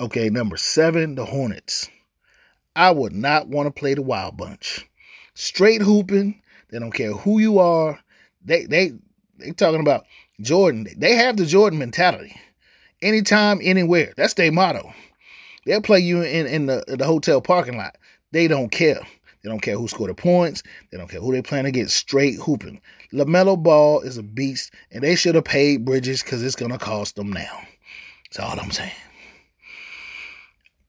Okay, 0.00 0.28
number 0.28 0.56
seven, 0.56 1.14
the 1.14 1.24
Hornets. 1.24 1.88
I 2.76 2.90
would 2.90 3.12
not 3.12 3.48
want 3.48 3.66
to 3.66 3.70
play 3.70 3.94
the 3.94 4.02
Wild 4.02 4.36
Bunch. 4.36 4.88
Straight 5.34 5.80
hooping. 5.82 6.42
They 6.70 6.78
don't 6.78 6.92
care 6.92 7.12
who 7.12 7.38
you 7.38 7.58
are. 7.58 7.98
They 8.44 8.66
they 8.66 8.92
they 9.38 9.52
talking 9.52 9.80
about 9.80 10.04
Jordan. 10.40 10.88
They 10.96 11.14
have 11.14 11.36
the 11.36 11.46
Jordan 11.46 11.78
mentality. 11.78 12.36
Anytime, 13.04 13.60
anywhere. 13.62 14.14
That's 14.16 14.32
their 14.32 14.50
motto. 14.50 14.90
They'll 15.66 15.82
play 15.82 16.00
you 16.00 16.22
in, 16.22 16.46
in 16.46 16.66
the, 16.66 16.82
the 16.86 17.04
hotel 17.04 17.42
parking 17.42 17.76
lot. 17.76 17.98
They 18.32 18.48
don't 18.48 18.70
care. 18.70 19.00
They 19.42 19.50
don't 19.50 19.60
care 19.60 19.76
who 19.76 19.88
scored 19.88 20.08
the 20.08 20.14
points. 20.14 20.62
They 20.90 20.96
don't 20.96 21.10
care 21.10 21.20
who 21.20 21.30
they 21.30 21.42
plan 21.42 21.64
to 21.64 21.70
get 21.70 21.90
straight 21.90 22.36
hooping. 22.36 22.80
LaMelo 23.12 23.62
Ball 23.62 24.00
is 24.00 24.16
a 24.16 24.22
beast, 24.22 24.72
and 24.90 25.02
they 25.02 25.16
should 25.16 25.34
have 25.34 25.44
paid 25.44 25.84
Bridges 25.84 26.22
because 26.22 26.42
it's 26.42 26.56
going 26.56 26.72
to 26.72 26.78
cost 26.78 27.16
them 27.16 27.30
now. 27.30 27.60
That's 28.32 28.40
all 28.40 28.58
I'm 28.58 28.70
saying. 28.70 28.90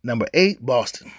Number 0.01 0.28
eight, 0.34 0.65
Boston. 0.65 1.12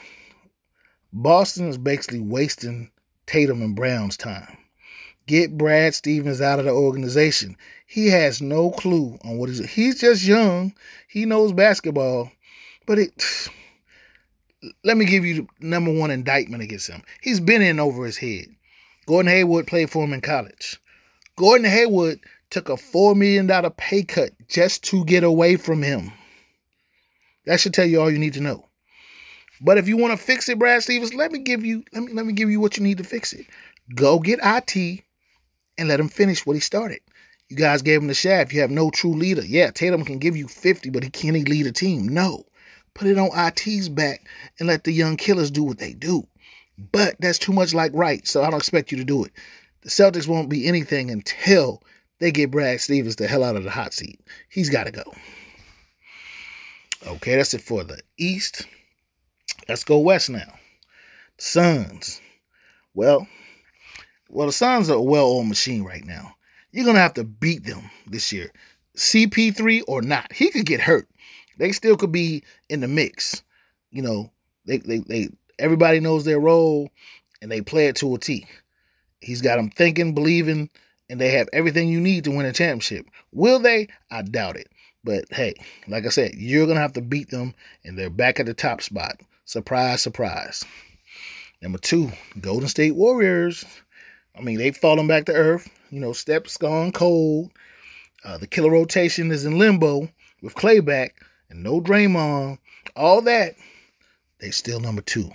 Boston 1.12 1.68
is 1.68 1.76
basically 1.76 2.20
wasting 2.20 2.90
Tatum 3.26 3.60
and 3.60 3.76
Brown's 3.76 4.16
time. 4.16 4.56
Get 5.26 5.58
Brad 5.58 5.94
Stevens 5.94 6.40
out 6.40 6.58
of 6.58 6.64
the 6.64 6.70
organization. 6.70 7.56
He 7.86 8.08
has 8.08 8.42
no 8.42 8.70
clue 8.70 9.16
on 9.24 9.38
what 9.38 9.48
he's. 9.48 9.64
He's 9.70 10.00
just 10.00 10.24
young. 10.24 10.74
He 11.08 11.24
knows 11.24 11.52
basketball, 11.52 12.30
but 12.86 12.98
it. 12.98 13.12
Let 14.82 14.96
me 14.96 15.04
give 15.04 15.24
you 15.24 15.46
the 15.60 15.66
number 15.66 15.92
one 15.92 16.10
indictment 16.10 16.62
against 16.62 16.88
him. 16.88 17.02
He's 17.20 17.38
been 17.38 17.62
in 17.62 17.78
over 17.78 18.04
his 18.04 18.16
head. 18.16 18.46
Gordon 19.06 19.30
Hayward 19.30 19.68
played 19.68 19.90
for 19.90 20.02
him 20.02 20.12
in 20.12 20.20
college. 20.20 20.80
Gordon 21.36 21.70
Hayward 21.70 22.18
took 22.50 22.68
a 22.68 22.72
$4 22.72 23.14
million 23.14 23.70
pay 23.76 24.02
cut 24.02 24.32
just 24.48 24.82
to 24.84 25.04
get 25.04 25.22
away 25.22 25.56
from 25.56 25.82
him. 25.82 26.10
That 27.44 27.60
should 27.60 27.74
tell 27.74 27.86
you 27.86 28.00
all 28.00 28.10
you 28.10 28.18
need 28.18 28.34
to 28.34 28.40
know. 28.40 28.66
But 29.60 29.78
if 29.78 29.88
you 29.88 29.96
want 29.96 30.18
to 30.18 30.24
fix 30.24 30.48
it, 30.48 30.58
Brad 30.58 30.82
Stevens, 30.82 31.14
let 31.14 31.32
me 31.32 31.38
give 31.38 31.64
you 31.64 31.84
let 31.92 32.02
me 32.02 32.12
let 32.12 32.26
me 32.26 32.32
give 32.32 32.50
you 32.50 32.60
what 32.60 32.76
you 32.76 32.82
need 32.82 32.98
to 32.98 33.04
fix 33.04 33.32
it. 33.32 33.46
Go 33.94 34.18
get 34.18 34.40
IT 34.42 35.02
and 35.78 35.88
let 35.88 36.00
him 36.00 36.08
finish 36.08 36.44
what 36.44 36.56
he 36.56 36.60
started. 36.60 37.00
You 37.48 37.56
guys 37.56 37.82
gave 37.82 38.00
him 38.00 38.08
the 38.08 38.14
shaft. 38.14 38.52
You 38.52 38.60
have 38.60 38.70
no 38.70 38.90
true 38.90 39.14
leader. 39.14 39.44
Yeah, 39.44 39.70
Tatum 39.70 40.04
can 40.04 40.18
give 40.18 40.36
you 40.36 40.48
50, 40.48 40.90
but 40.90 41.04
he 41.04 41.10
can't 41.10 41.48
lead 41.48 41.66
a 41.66 41.72
team? 41.72 42.08
No. 42.08 42.44
Put 42.94 43.06
it 43.06 43.18
on 43.18 43.30
IT's 43.34 43.88
back 43.88 44.26
and 44.58 44.66
let 44.66 44.84
the 44.84 44.92
young 44.92 45.16
killers 45.16 45.50
do 45.50 45.62
what 45.62 45.78
they 45.78 45.92
do. 45.92 46.26
But 46.92 47.16
that's 47.20 47.38
too 47.38 47.52
much 47.52 47.72
like 47.74 47.92
right, 47.94 48.26
so 48.26 48.42
I 48.42 48.50
don't 48.50 48.58
expect 48.58 48.90
you 48.90 48.98
to 48.98 49.04
do 49.04 49.24
it. 49.24 49.32
The 49.82 49.90
Celtics 49.90 50.26
won't 50.26 50.48
be 50.48 50.66
anything 50.66 51.10
until 51.10 51.82
they 52.18 52.32
get 52.32 52.50
Brad 52.50 52.80
Stevens 52.80 53.16
the 53.16 53.26
hell 53.26 53.44
out 53.44 53.56
of 53.56 53.64
the 53.64 53.70
hot 53.70 53.92
seat. 53.92 54.20
He's 54.48 54.70
got 54.70 54.84
to 54.84 54.90
go. 54.90 55.04
Okay, 57.06 57.36
that's 57.36 57.54
it 57.54 57.60
for 57.60 57.84
the 57.84 58.00
East. 58.18 58.66
Let's 59.68 59.84
go 59.84 59.98
west 59.98 60.30
now. 60.30 60.54
Suns. 61.38 62.20
Well, 62.94 63.26
well, 64.28 64.46
the 64.46 64.52
Suns 64.52 64.90
are 64.90 64.96
a 64.96 65.02
well-oiled 65.02 65.46
machine 65.46 65.84
right 65.84 66.04
now. 66.04 66.35
You're 66.76 66.84
gonna 66.84 66.98
have 66.98 67.14
to 67.14 67.24
beat 67.24 67.64
them 67.64 67.90
this 68.06 68.30
year. 68.34 68.52
CP3 68.98 69.84
or 69.88 70.02
not. 70.02 70.30
He 70.30 70.50
could 70.50 70.66
get 70.66 70.78
hurt. 70.78 71.08
They 71.56 71.72
still 71.72 71.96
could 71.96 72.12
be 72.12 72.44
in 72.68 72.80
the 72.80 72.86
mix. 72.86 73.42
You 73.90 74.02
know, 74.02 74.30
they 74.66 74.76
they, 74.76 74.98
they 74.98 75.30
everybody 75.58 76.00
knows 76.00 76.26
their 76.26 76.38
role 76.38 76.90
and 77.40 77.50
they 77.50 77.62
play 77.62 77.86
it 77.86 77.96
to 77.96 78.14
a 78.14 78.18
T. 78.18 78.46
He's 79.20 79.40
got 79.40 79.56
them 79.56 79.70
thinking, 79.70 80.14
believing, 80.14 80.68
and 81.08 81.18
they 81.18 81.30
have 81.30 81.48
everything 81.54 81.88
you 81.88 81.98
need 81.98 82.24
to 82.24 82.30
win 82.30 82.44
a 82.44 82.52
championship. 82.52 83.06
Will 83.32 83.58
they? 83.58 83.88
I 84.10 84.20
doubt 84.20 84.56
it. 84.56 84.68
But 85.02 85.24
hey, 85.30 85.54
like 85.88 86.04
I 86.04 86.10
said, 86.10 86.34
you're 86.34 86.66
gonna 86.66 86.80
have 86.80 86.92
to 86.92 87.00
beat 87.00 87.30
them, 87.30 87.54
and 87.86 87.98
they're 87.98 88.10
back 88.10 88.38
at 88.38 88.44
the 88.44 88.52
top 88.52 88.82
spot. 88.82 89.18
Surprise, 89.46 90.02
surprise. 90.02 90.62
Number 91.62 91.78
two, 91.78 92.12
Golden 92.38 92.68
State 92.68 92.96
Warriors. 92.96 93.64
I 94.38 94.42
mean, 94.42 94.58
they've 94.58 94.76
fallen 94.76 95.06
back 95.06 95.24
to 95.24 95.32
earth. 95.32 95.70
You 95.90 96.00
know, 96.00 96.12
Steph's 96.12 96.56
gone 96.56 96.92
cold. 96.92 97.50
Uh, 98.24 98.38
the 98.38 98.46
killer 98.46 98.70
rotation 98.70 99.30
is 99.30 99.44
in 99.44 99.58
limbo 99.58 100.08
with 100.42 100.54
Klay 100.54 100.84
back 100.84 101.22
and 101.48 101.62
no 101.62 101.80
Draymond. 101.80 102.58
All 102.94 103.22
that, 103.22 103.54
they 104.40 104.50
still 104.50 104.80
number 104.80 105.02
two. 105.02 105.30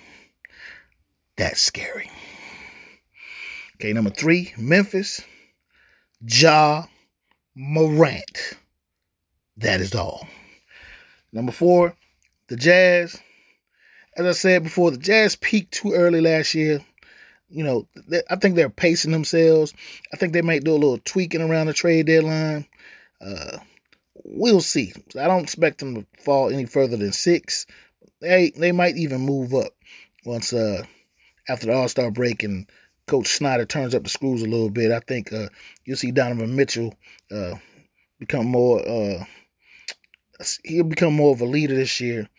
That's 1.37 1.61
scary. 1.61 2.09
Okay, 3.75 3.93
number 3.93 4.09
three, 4.09 4.53
Memphis. 4.57 5.21
Ja 6.27 6.85
Morant. 7.55 8.57
That 9.57 9.81
is 9.81 9.95
all. 9.95 10.27
Number 11.31 11.51
four, 11.51 11.95
the 12.47 12.55
Jazz 12.57 13.19
as 14.17 14.25
I 14.25 14.31
said 14.33 14.63
before, 14.63 14.91
the 14.91 14.97
Jazz 14.97 15.35
peaked 15.37 15.73
too 15.73 15.93
early 15.93 16.19
last 16.19 16.53
year. 16.53 16.83
You 17.51 17.63
know, 17.63 17.87
I 18.29 18.37
think 18.37 18.55
they're 18.55 18.69
pacing 18.69 19.11
themselves. 19.11 19.73
I 20.13 20.17
think 20.17 20.33
they 20.33 20.41
might 20.41 20.63
do 20.63 20.71
a 20.71 20.73
little 20.73 20.99
tweaking 20.99 21.41
around 21.41 21.67
the 21.67 21.73
trade 21.73 22.05
deadline. 22.07 22.65
Uh, 23.19 23.57
we'll 24.23 24.61
see. 24.61 24.93
I 25.19 25.27
don't 25.27 25.43
expect 25.43 25.79
them 25.79 25.95
to 25.95 26.05
fall 26.23 26.49
any 26.49 26.65
further 26.65 26.97
than 26.97 27.11
six. 27.11 27.65
They 28.21 28.51
they 28.55 28.71
might 28.71 28.95
even 28.95 29.21
move 29.21 29.53
up 29.53 29.73
once 30.25 30.53
uh, 30.53 30.83
after 31.49 31.67
the 31.67 31.73
All 31.73 31.89
Star 31.89 32.11
break 32.11 32.43
and 32.43 32.69
Coach 33.07 33.27
Snyder 33.27 33.65
turns 33.65 33.93
up 33.93 34.03
the 34.03 34.09
screws 34.09 34.41
a 34.41 34.47
little 34.47 34.69
bit. 34.69 34.91
I 34.91 34.99
think 34.99 35.33
uh, 35.33 35.49
you'll 35.85 35.97
see 35.97 36.11
Donovan 36.11 36.55
Mitchell 36.55 36.95
uh, 37.31 37.55
become 38.19 38.45
more. 38.45 38.79
Uh, 38.87 39.25
he'll 40.63 40.85
become 40.85 41.13
more 41.13 41.33
of 41.33 41.41
a 41.41 41.45
leader 41.45 41.75
this 41.75 41.99
year. 41.99 42.29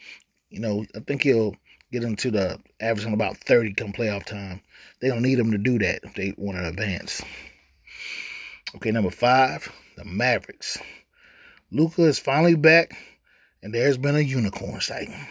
You 0.49 0.61
know, 0.61 0.85
I 0.95 1.01
think 1.01 1.23
he'll 1.23 1.55
get 1.93 2.03
into 2.03 2.31
the 2.31 2.59
averaging 2.81 3.13
about 3.13 3.37
30 3.37 3.75
come 3.75 3.93
playoff 3.93 4.25
time. 4.25 4.61
They 5.01 5.09
don't 5.09 5.23
need 5.23 5.37
them 5.37 5.53
to 5.53 5.59
do 5.59 5.79
that 5.79 6.01
if 6.03 6.15
they 6.15 6.35
want 6.39 6.59
to 6.59 6.67
advance. 6.67 7.23
Okay, 8.77 8.91
number 8.91 9.11
five, 9.11 9.71
the 9.97 10.05
Mavericks. 10.05 10.79
Luka 11.71 12.03
is 12.03 12.19
finally 12.19 12.55
back 12.55 12.97
and 13.63 13.75
there's 13.75 13.99
been 13.99 14.17
a 14.17 14.21
unicorn 14.21 14.81
sighting. 14.81 15.27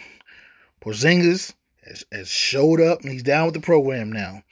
Porzingis 0.80 1.52
has, 1.84 2.04
has 2.12 2.28
showed 2.28 2.80
up 2.80 3.02
and 3.02 3.10
he's 3.10 3.22
down 3.22 3.46
with 3.46 3.54
the 3.54 3.60
program 3.60 4.12
now. 4.12 4.42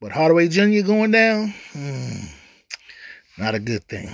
But 0.00 0.12
Hardaway 0.12 0.48
Jr. 0.48 0.86
going 0.86 1.12
down, 1.12 1.54
hmm, 1.72 2.26
not 3.38 3.54
a 3.54 3.58
good 3.58 3.84
thing. 3.84 4.10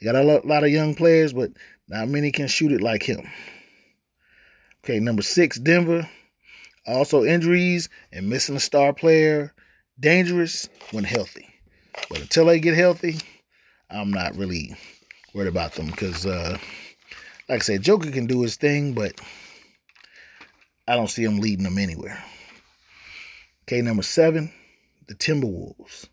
They 0.00 0.04
got 0.04 0.16
a 0.16 0.22
lot 0.44 0.64
of 0.64 0.70
young 0.70 0.94
players, 0.94 1.32
but 1.32 1.52
not 1.88 2.08
many 2.08 2.30
can 2.30 2.46
shoot 2.46 2.72
it 2.72 2.82
like 2.82 3.02
him. 3.02 3.26
Okay, 4.84 5.00
number 5.00 5.22
six, 5.22 5.58
Denver. 5.58 6.06
Also 6.86 7.24
injuries 7.24 7.88
and 8.12 8.28
missing 8.28 8.56
a 8.56 8.60
star 8.60 8.92
player. 8.92 9.52
Dangerous 9.98 10.68
when 10.90 11.04
healthy. 11.04 11.48
But 12.08 12.20
until 12.20 12.46
they 12.46 12.58
get 12.58 12.74
healthy, 12.74 13.18
I'm 13.90 14.10
not 14.10 14.36
really 14.36 14.74
worried 15.34 15.48
about 15.48 15.74
them 15.74 15.86
because, 15.86 16.26
uh, 16.26 16.58
like 17.48 17.60
I 17.60 17.64
said, 17.64 17.82
Joker 17.82 18.10
can 18.10 18.26
do 18.26 18.42
his 18.42 18.56
thing, 18.56 18.92
but 18.92 19.20
I 20.88 20.96
don't 20.96 21.10
see 21.10 21.22
him 21.22 21.38
leading 21.38 21.64
them 21.64 21.78
anywhere. 21.78 22.22
Okay, 23.62 23.80
number 23.80 24.02
seven, 24.02 24.52
the 25.06 25.14
Timberwolves. 25.14 26.08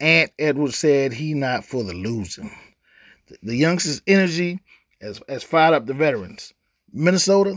Ant 0.00 0.32
Edwards 0.38 0.76
said 0.76 1.12
he 1.12 1.34
not 1.34 1.64
for 1.64 1.84
the 1.84 1.94
losing. 1.94 2.50
The, 3.42 3.56
youngsters' 3.56 4.02
energy 4.06 4.60
has, 5.00 5.20
has 5.28 5.42
fired 5.42 5.74
up 5.74 5.86
the 5.86 5.94
veterans. 5.94 6.52
Minnesota 6.92 7.56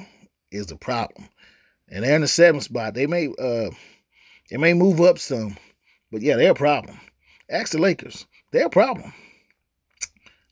is 0.51 0.67
the 0.67 0.75
problem. 0.75 1.27
And 1.89 2.03
they're 2.03 2.15
in 2.15 2.21
the 2.21 2.27
seventh 2.27 2.63
spot. 2.63 2.93
They 2.93 3.07
may 3.07 3.27
uh 3.27 3.69
they 4.49 4.57
may 4.57 4.73
move 4.73 5.01
up 5.01 5.19
some, 5.19 5.57
but 6.11 6.21
yeah, 6.21 6.35
they're 6.35 6.51
a 6.51 6.55
problem. 6.55 6.99
Ask 7.49 7.71
the 7.71 7.79
Lakers. 7.79 8.25
They're 8.51 8.67
a 8.67 8.69
problem. 8.69 9.13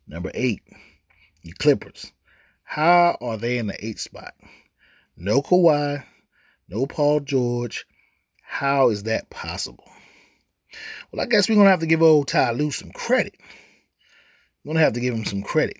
Number 0.07 0.31
eight, 0.33 0.61
the 1.43 1.51
Clippers. 1.53 2.11
How 2.63 3.17
are 3.21 3.37
they 3.37 3.57
in 3.57 3.67
the 3.67 3.85
eighth 3.85 3.99
spot? 3.99 4.33
No 5.15 5.41
Kawhi, 5.41 6.03
no 6.67 6.85
Paul 6.85 7.19
George. 7.21 7.85
How 8.41 8.89
is 8.89 9.03
that 9.03 9.29
possible? 9.29 9.89
Well, 11.11 11.21
I 11.21 11.25
guess 11.25 11.47
we're 11.47 11.55
gonna 11.55 11.69
have 11.69 11.79
to 11.79 11.87
give 11.87 12.01
old 12.01 12.27
Ty 12.27 12.51
Lue 12.51 12.71
some 12.71 12.91
credit. 12.91 13.35
We're 14.63 14.73
gonna 14.73 14.83
have 14.83 14.93
to 14.93 14.99
give 14.99 15.13
him 15.13 15.25
some 15.25 15.43
credit. 15.43 15.77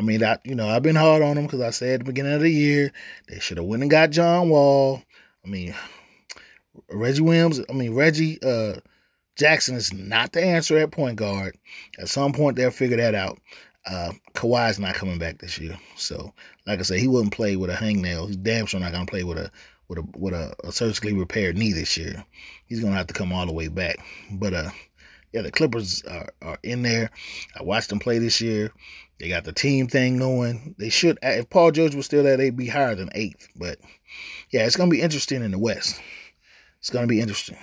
I 0.00 0.02
mean, 0.02 0.24
I 0.24 0.38
you 0.44 0.54
know 0.54 0.66
I've 0.66 0.82
been 0.82 0.96
hard 0.96 1.20
on 1.20 1.36
them 1.36 1.44
because 1.44 1.60
I 1.60 1.68
said 1.68 1.92
at 1.92 1.98
the 2.00 2.04
beginning 2.06 2.32
of 2.32 2.40
the 2.40 2.50
year 2.50 2.90
they 3.28 3.38
should 3.38 3.58
have 3.58 3.66
went 3.66 3.82
and 3.82 3.90
got 3.90 4.08
John 4.08 4.48
Wall. 4.48 5.02
I 5.44 5.48
mean, 5.48 5.74
Reggie 6.90 7.20
Williams. 7.20 7.60
I 7.68 7.74
mean 7.74 7.94
Reggie 7.94 8.38
uh, 8.42 8.76
Jackson 9.36 9.76
is 9.76 9.92
not 9.92 10.32
the 10.32 10.42
answer 10.42 10.78
at 10.78 10.90
point 10.90 11.16
guard. 11.16 11.58
At 11.98 12.08
some 12.08 12.32
point 12.32 12.56
they'll 12.56 12.70
figure 12.70 12.96
that 12.96 13.14
out. 13.14 13.40
Uh, 13.86 14.12
Kawhi's 14.32 14.78
not 14.78 14.94
coming 14.94 15.18
back 15.18 15.36
this 15.36 15.58
year, 15.58 15.78
so 15.96 16.32
like 16.66 16.78
I 16.78 16.82
said, 16.82 17.00
he 17.00 17.08
wouldn't 17.08 17.34
play 17.34 17.56
with 17.56 17.68
a 17.68 17.74
hangnail. 17.74 18.26
He's 18.26 18.38
damn 18.38 18.64
sure 18.64 18.80
not 18.80 18.92
gonna 18.92 19.04
play 19.04 19.22
with 19.22 19.36
a 19.36 19.50
with 19.88 19.98
a 19.98 20.04
with 20.16 20.32
a, 20.32 20.54
a 20.64 20.72
surgically 20.72 21.12
repaired 21.12 21.58
knee 21.58 21.74
this 21.74 21.98
year. 21.98 22.24
He's 22.64 22.80
gonna 22.80 22.96
have 22.96 23.08
to 23.08 23.14
come 23.14 23.34
all 23.34 23.44
the 23.44 23.52
way 23.52 23.68
back. 23.68 23.98
But 24.32 24.54
uh, 24.54 24.70
yeah, 25.32 25.42
the 25.42 25.50
Clippers 25.50 26.02
are, 26.04 26.30
are 26.40 26.58
in 26.62 26.80
there. 26.80 27.10
I 27.58 27.62
watched 27.62 27.90
them 27.90 27.98
play 27.98 28.18
this 28.18 28.40
year. 28.40 28.72
They 29.20 29.28
got 29.28 29.44
the 29.44 29.52
team 29.52 29.86
thing 29.86 30.16
going. 30.16 30.74
They 30.78 30.88
should, 30.88 31.18
if 31.22 31.50
Paul 31.50 31.72
George 31.72 31.94
was 31.94 32.06
still 32.06 32.22
there, 32.24 32.38
they'd 32.38 32.56
be 32.56 32.68
higher 32.68 32.94
than 32.94 33.10
eighth. 33.14 33.48
But 33.54 33.78
yeah, 34.48 34.64
it's 34.64 34.76
going 34.76 34.88
to 34.88 34.96
be 34.96 35.02
interesting 35.02 35.44
in 35.44 35.50
the 35.50 35.58
West. 35.58 36.00
It's 36.78 36.88
going 36.88 37.02
to 37.02 37.08
be 37.08 37.20
interesting. 37.20 37.58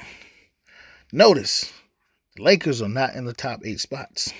Notice 1.11 1.73
the 2.35 2.43
Lakers 2.43 2.83
are 2.83 2.87
not 2.87 3.15
in 3.15 3.25
the 3.25 3.33
top 3.33 3.61
eight 3.65 3.79
spots. 3.79 4.31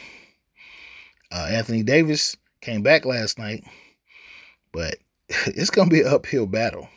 Uh, 1.32 1.48
Anthony 1.50 1.82
Davis 1.82 2.38
came 2.62 2.84
back 2.84 3.04
last 3.04 3.40
night, 3.40 3.64
but 4.72 4.98
it's 5.48 5.72
going 5.72 5.90
to 5.90 5.94
be 5.94 6.02
an 6.02 6.14
uphill 6.14 6.46
battle. 6.46 6.88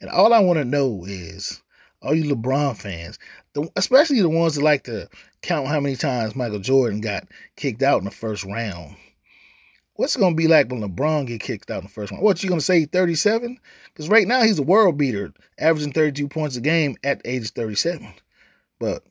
And 0.00 0.10
all 0.10 0.32
I 0.32 0.38
want 0.38 0.60
to 0.60 0.64
know 0.64 1.04
is 1.08 1.60
all 2.00 2.14
you 2.14 2.32
LeBron 2.32 2.76
fans, 2.76 3.18
the, 3.54 3.68
especially 3.74 4.20
the 4.20 4.28
ones 4.28 4.54
that 4.54 4.62
like 4.62 4.84
to 4.84 5.08
count 5.42 5.66
how 5.66 5.80
many 5.80 5.96
times 5.96 6.36
Michael 6.36 6.60
Jordan 6.60 7.00
got 7.00 7.26
kicked 7.56 7.82
out 7.82 7.98
in 7.98 8.04
the 8.04 8.12
first 8.12 8.44
round 8.44 8.94
what's 9.96 10.16
it 10.16 10.20
gonna 10.20 10.34
be 10.34 10.48
like 10.48 10.70
when 10.70 10.82
LeBron 10.82 11.26
get 11.26 11.40
kicked 11.40 11.70
out 11.70 11.78
in 11.78 11.84
the 11.84 11.90
first 11.90 12.12
one? 12.12 12.20
What 12.20 12.42
you 12.42 12.48
gonna 12.48 12.60
say, 12.60 12.84
37? 12.84 13.58
Because 13.86 14.08
right 14.08 14.26
now 14.26 14.42
he's 14.42 14.58
a 14.58 14.62
world 14.62 14.98
beater, 14.98 15.32
averaging 15.58 15.92
32 15.92 16.28
points 16.28 16.56
a 16.56 16.60
game 16.60 16.96
at 17.04 17.20
age 17.24 17.50
37. 17.50 18.06
But 18.78 19.04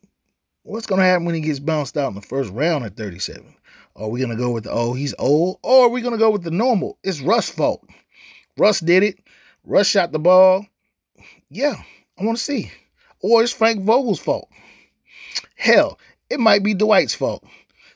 what's 0.64 0.86
gonna 0.86 1.04
happen 1.04 1.26
when 1.26 1.36
he 1.36 1.42
gets 1.42 1.60
bounced 1.60 1.98
out 1.98 2.10
in 2.10 2.16
the 2.16 2.22
first 2.22 2.52
round 2.52 2.86
at 2.86 2.98
37? 2.98 3.56
Are 3.96 4.10
we 4.10 4.20
gonna 4.20 4.36
go 4.36 4.52
with 4.52 4.66
the 4.66 4.72
oh 4.72 4.94
he's 4.94 5.14
old, 5.20 5.60
or 5.64 5.86
are 5.86 5.90
we 5.90 6.02
gonna 6.02 6.18
go 6.18 6.32
with 6.32 6.44
the 6.44 6.52
normal? 6.52 6.98
It's 7.04 7.22
Russ' 7.22 7.50
fault. 7.50 7.86
Russ 8.58 8.80
did 8.80 9.04
it. 9.04 9.20
Russ 9.64 9.88
shot 9.88 10.12
the 10.12 10.20
ball. 10.20 10.66
Yeah, 11.50 11.76
I 12.20 12.24
want 12.24 12.38
to 12.38 12.44
see. 12.44 12.72
Or 13.22 13.42
it's 13.42 13.54
Frank 13.54 13.84
Vogel's 13.84 14.20
fault. 14.20 14.50
Hell, 15.56 15.98
it 16.30 16.40
might 16.40 16.64
be 16.64 16.74
Dwight's 16.74 17.16
fault. 17.16 17.44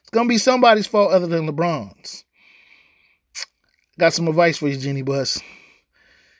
It's 0.01 0.09
gonna 0.11 0.29
be 0.29 0.37
somebody's 0.37 0.87
fault 0.87 1.11
other 1.11 1.27
than 1.27 1.47
LeBron's. 1.47 2.23
Got 3.99 4.13
some 4.13 4.27
advice 4.27 4.57
for 4.57 4.67
you, 4.67 4.77
Jeanie 4.77 5.01
Buss. 5.01 5.41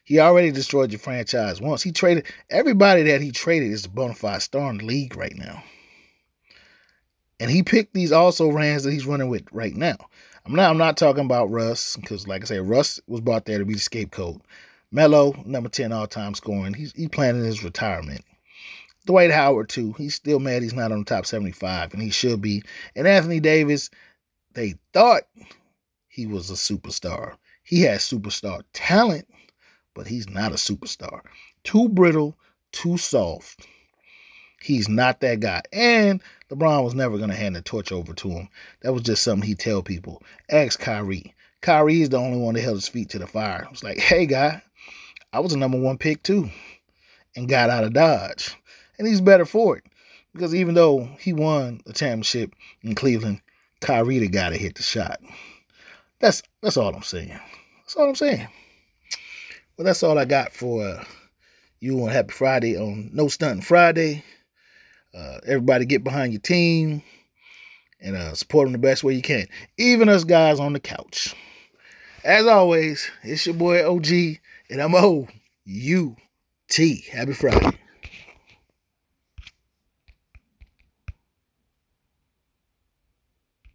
He 0.03 0.19
already 0.19 0.51
destroyed 0.51 0.91
your 0.91 0.99
franchise 0.99 1.59
once. 1.59 1.81
He 1.81 1.91
traded 1.91 2.27
everybody 2.49 3.03
that 3.03 3.19
he 3.19 3.31
traded 3.31 3.71
is 3.71 3.85
a 3.85 3.89
bona 3.89 4.13
fide 4.13 4.43
star 4.43 4.69
in 4.69 4.77
the 4.77 4.85
league 4.85 5.17
right 5.17 5.35
now. 5.35 5.63
And 7.39 7.49
he 7.51 7.63
picked 7.63 7.93
these 7.93 8.11
also 8.11 8.51
rans 8.51 8.83
that 8.83 8.93
he's 8.93 9.05
running 9.05 9.29
with 9.29 9.43
right 9.51 9.75
now. 9.75 9.97
I'm 10.45 10.55
not 10.55 10.69
I'm 10.69 10.77
not 10.77 10.97
talking 10.97 11.25
about 11.25 11.49
Russ, 11.49 11.97
because 11.97 12.27
like 12.27 12.43
I 12.43 12.45
said, 12.45 12.69
Russ 12.69 13.01
was 13.07 13.21
brought 13.21 13.45
there 13.45 13.59
to 13.59 13.65
be 13.65 13.73
the 13.73 13.79
scapegoat. 13.79 14.41
Melo, 14.91 15.33
number 15.45 15.67
10 15.67 15.91
all-time 15.91 16.35
scoring. 16.35 16.73
He's 16.73 16.93
he 16.93 17.07
planning 17.07 17.43
his 17.43 17.63
retirement. 17.63 18.23
Dwight 19.05 19.31
Howard, 19.31 19.69
too. 19.69 19.93
He's 19.97 20.15
still 20.15 20.39
mad 20.39 20.61
he's 20.61 20.73
not 20.73 20.91
on 20.91 20.99
the 20.99 21.05
top 21.05 21.25
75, 21.25 21.93
and 21.93 22.01
he 22.01 22.09
should 22.11 22.41
be. 22.41 22.63
And 22.95 23.07
Anthony 23.07 23.39
Davis, 23.39 23.89
they 24.53 24.75
thought 24.93 25.23
he 26.07 26.27
was 26.27 26.49
a 26.49 26.53
superstar. 26.53 27.35
He 27.67 27.81
has 27.81 27.99
superstar 27.99 28.63
talent, 28.71 29.27
but 29.93 30.07
he's 30.07 30.29
not 30.29 30.53
a 30.53 30.55
superstar. 30.55 31.19
Too 31.65 31.89
brittle, 31.89 32.37
too 32.71 32.97
soft. 32.97 33.67
He's 34.61 34.87
not 34.87 35.19
that 35.19 35.41
guy. 35.41 35.63
And 35.73 36.23
LeBron 36.49 36.85
was 36.85 36.95
never 36.95 37.17
going 37.17 37.29
to 37.29 37.35
hand 37.35 37.57
the 37.57 37.61
torch 37.61 37.91
over 37.91 38.13
to 38.13 38.29
him. 38.29 38.47
That 38.83 38.93
was 38.93 39.03
just 39.03 39.21
something 39.21 39.45
he 39.45 39.53
tell 39.53 39.83
people. 39.83 40.23
Ask 40.49 40.79
Kyrie. 40.79 41.35
Kyrie 41.59 42.01
is 42.01 42.07
the 42.07 42.17
only 42.17 42.37
one 42.37 42.53
that 42.53 42.61
held 42.61 42.77
his 42.77 42.87
feet 42.87 43.09
to 43.09 43.19
the 43.19 43.27
fire. 43.27 43.67
It's 43.69 43.83
like, 43.83 43.99
hey, 43.99 44.25
guy, 44.25 44.61
I 45.33 45.41
was 45.41 45.51
a 45.51 45.57
number 45.57 45.77
one 45.77 45.97
pick 45.97 46.23
too 46.23 46.49
and 47.35 47.49
got 47.49 47.69
out 47.69 47.83
of 47.83 47.91
Dodge. 47.91 48.55
And 48.97 49.05
he's 49.05 49.19
better 49.19 49.45
for 49.45 49.77
it. 49.77 49.83
Because 50.31 50.55
even 50.55 50.73
though 50.73 51.09
he 51.19 51.33
won 51.33 51.81
a 51.85 51.91
championship 51.91 52.53
in 52.81 52.95
Cleveland, 52.95 53.41
Kyrie 53.81 54.19
the 54.19 54.29
guy 54.29 54.51
that 54.51 54.61
hit 54.61 54.75
the 54.75 54.83
shot. 54.83 55.19
That's 56.19 56.41
that's 56.61 56.77
all 56.77 56.95
I'm 56.95 57.03
saying. 57.03 57.29
That's 57.29 57.95
all 57.95 58.09
I'm 58.09 58.15
saying. 58.15 58.47
Well, 59.77 59.85
that's 59.85 60.01
all 60.03 60.17
I 60.17 60.25
got 60.25 60.51
for 60.51 60.83
uh, 60.83 61.03
you 61.79 62.01
on 62.03 62.09
Happy 62.09 62.31
Friday 62.31 62.75
on 62.75 63.11
No 63.13 63.27
Stunting 63.27 63.61
Friday. 63.61 64.23
Uh, 65.15 65.39
everybody 65.45 65.85
get 65.85 66.03
behind 66.03 66.33
your 66.33 66.41
team 66.41 67.03
and 68.01 68.15
uh, 68.15 68.33
support 68.33 68.65
them 68.65 68.73
the 68.73 68.79
best 68.79 69.03
way 69.03 69.13
you 69.13 69.21
can. 69.21 69.47
Even 69.77 70.09
us 70.09 70.23
guys 70.23 70.59
on 70.59 70.73
the 70.73 70.79
couch. 70.79 71.35
As 72.23 72.45
always, 72.45 73.09
it's 73.23 73.45
your 73.45 73.55
boy 73.55 73.87
OG, 73.87 74.07
and 74.69 74.81
I'm 74.81 74.95
O 74.95 75.27
U 75.65 76.15
T. 76.69 77.05
Happy 77.11 77.33
Friday. 77.33 77.77